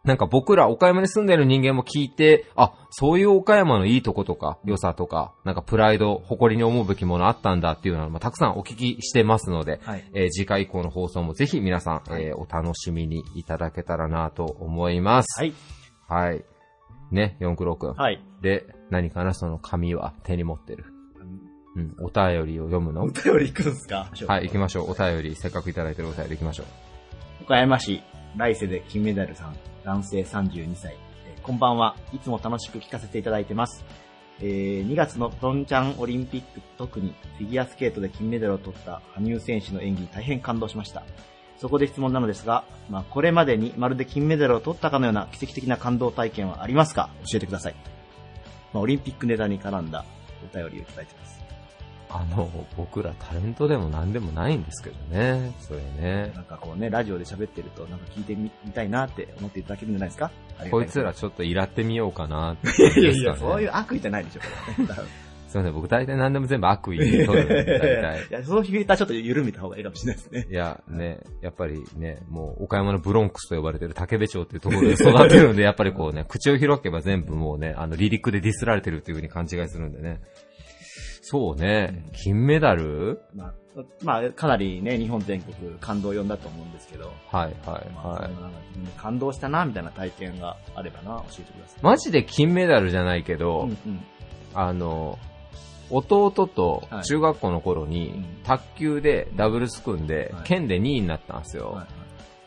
[0.04, 10.04] なんか僕ら岡山に住んでる人間も聞いて、あ、そういう岡山のいいとことか、良さとか、なんかプライド、誇りに思うべきものあったんだっていうのは、まあ、たくさんお聞きしてますので、はい。
[10.14, 15.40] えー次回以降の放送もぜひ皆さん、えーお楽しみにいただけたらなと思います。
[15.40, 15.54] はい。
[16.08, 16.44] はい。
[17.12, 17.94] ね、四九郎くん。
[17.94, 18.20] はい。
[18.40, 20.86] で、何かなその紙は手に持ってる。
[21.76, 23.02] うん、お便りを読むの？
[23.04, 24.10] お便り行くんすか？
[24.26, 24.90] はい、行きましょう。
[24.90, 27.44] お便り、せっかくいただいてるお便り行きましょう。
[27.44, 28.02] 岡山市、
[28.36, 30.96] 来世で金メダルさん、男性32歳。
[31.26, 31.96] えーこんばんは。
[32.12, 33.84] いつも楽しく聞かせていただいてます。
[34.40, 41.02] えー2月のピョンチャンオリンピック、特にフィギュアスケートで金メダルを取った羽生選手の演技に大変感動しました。
[41.58, 47.10] そこで質問なのですが、まあ、これまでにまるで金メダルを取ったかのような奇跡的な感動体験はありますか？
[47.30, 47.74] 教えてください。
[48.72, 50.04] まあ、オリンピックネタに絡んだ
[50.52, 51.41] お便りをいただいてます。
[52.14, 55.54] あの、僕らタレントでも何でもないんですけどね。
[55.60, 56.32] それね。
[56.34, 60.30] なんかこうね、ラジオで喋ってると、なんか聞いてみみたいなって思っていただけるんじゃないですか？
[60.70, 64.46] こいつらちょっとイラってみようかなっていやいやいや、そういう悪意じゃないでしょ、こ
[64.82, 64.86] れ。
[65.48, 68.26] すいません、僕大体何でも全部悪意に取る大体。
[68.30, 70.46] いや、そのフィルターちょっと緩めた方がいいかもしれないですね。
[70.50, 80.22] いや、ね、やっぱりね、もう、岡山のブロンクスと呼ばれてる竹部町っていうところで育ってるんで、やっぱりこうね、口を開けば全部もうね、あの、離陸でディスられてるっていう風に勘違いするんでね。
[81.32, 83.22] そうね、金メダル？
[83.34, 83.52] まあ、
[84.02, 88.30] まあ、かなりね、日本全国感動を呼んだと思うんですけど、はいはいまあ、はい
[88.98, 91.82] 感動したな、みたいな体験があればな、教えてください。
[91.82, 94.00] マジで金メダルじゃないけど、うんうん。
[94.52, 95.18] あの、
[95.88, 101.68] 弟とはい中学校の頃にうん、卓球でダブルス組んではい、県で2位になったんですよ。
[101.68, 101.86] はいはい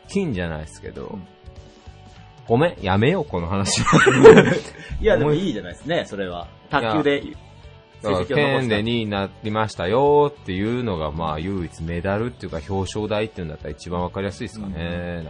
[0.08, 1.26] 金じゃないですけど、ん
[2.46, 3.82] ごめん、やめよう、この話。
[5.02, 6.46] いや、でもいいじゃないですね、それは。
[6.70, 7.22] 卓球で、
[8.02, 8.26] 成績を。
[8.36, 15.24] 県で2位になりましたよっていうのが、まあ、唯一メダルっていうか表彰台っていうんだったら一番わかりやすいですかね。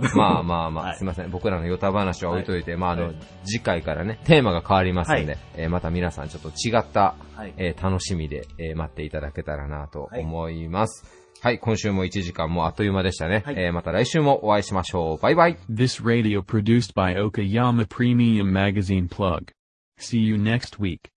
[0.00, 1.30] なんかまあまあまあ、はいすいません。
[1.30, 11.04] 僕らのヨタ話は置いといて、まああの、はい次回からね、テーマが変わりますので、はいえーまた皆さんちょっと違った、はいえー楽しみで、えー待っていただけたらなと思います。
[11.42, 13.42] はい、今週も1時間もあっという間でしたね。
[13.44, 15.22] はいえーまた来週もお会いしましょう。
[15.22, 15.58] バイバイ。
[15.70, 19.52] This radio produced by Okayama Premium Magazine Plug.
[19.98, 21.12] See you next week.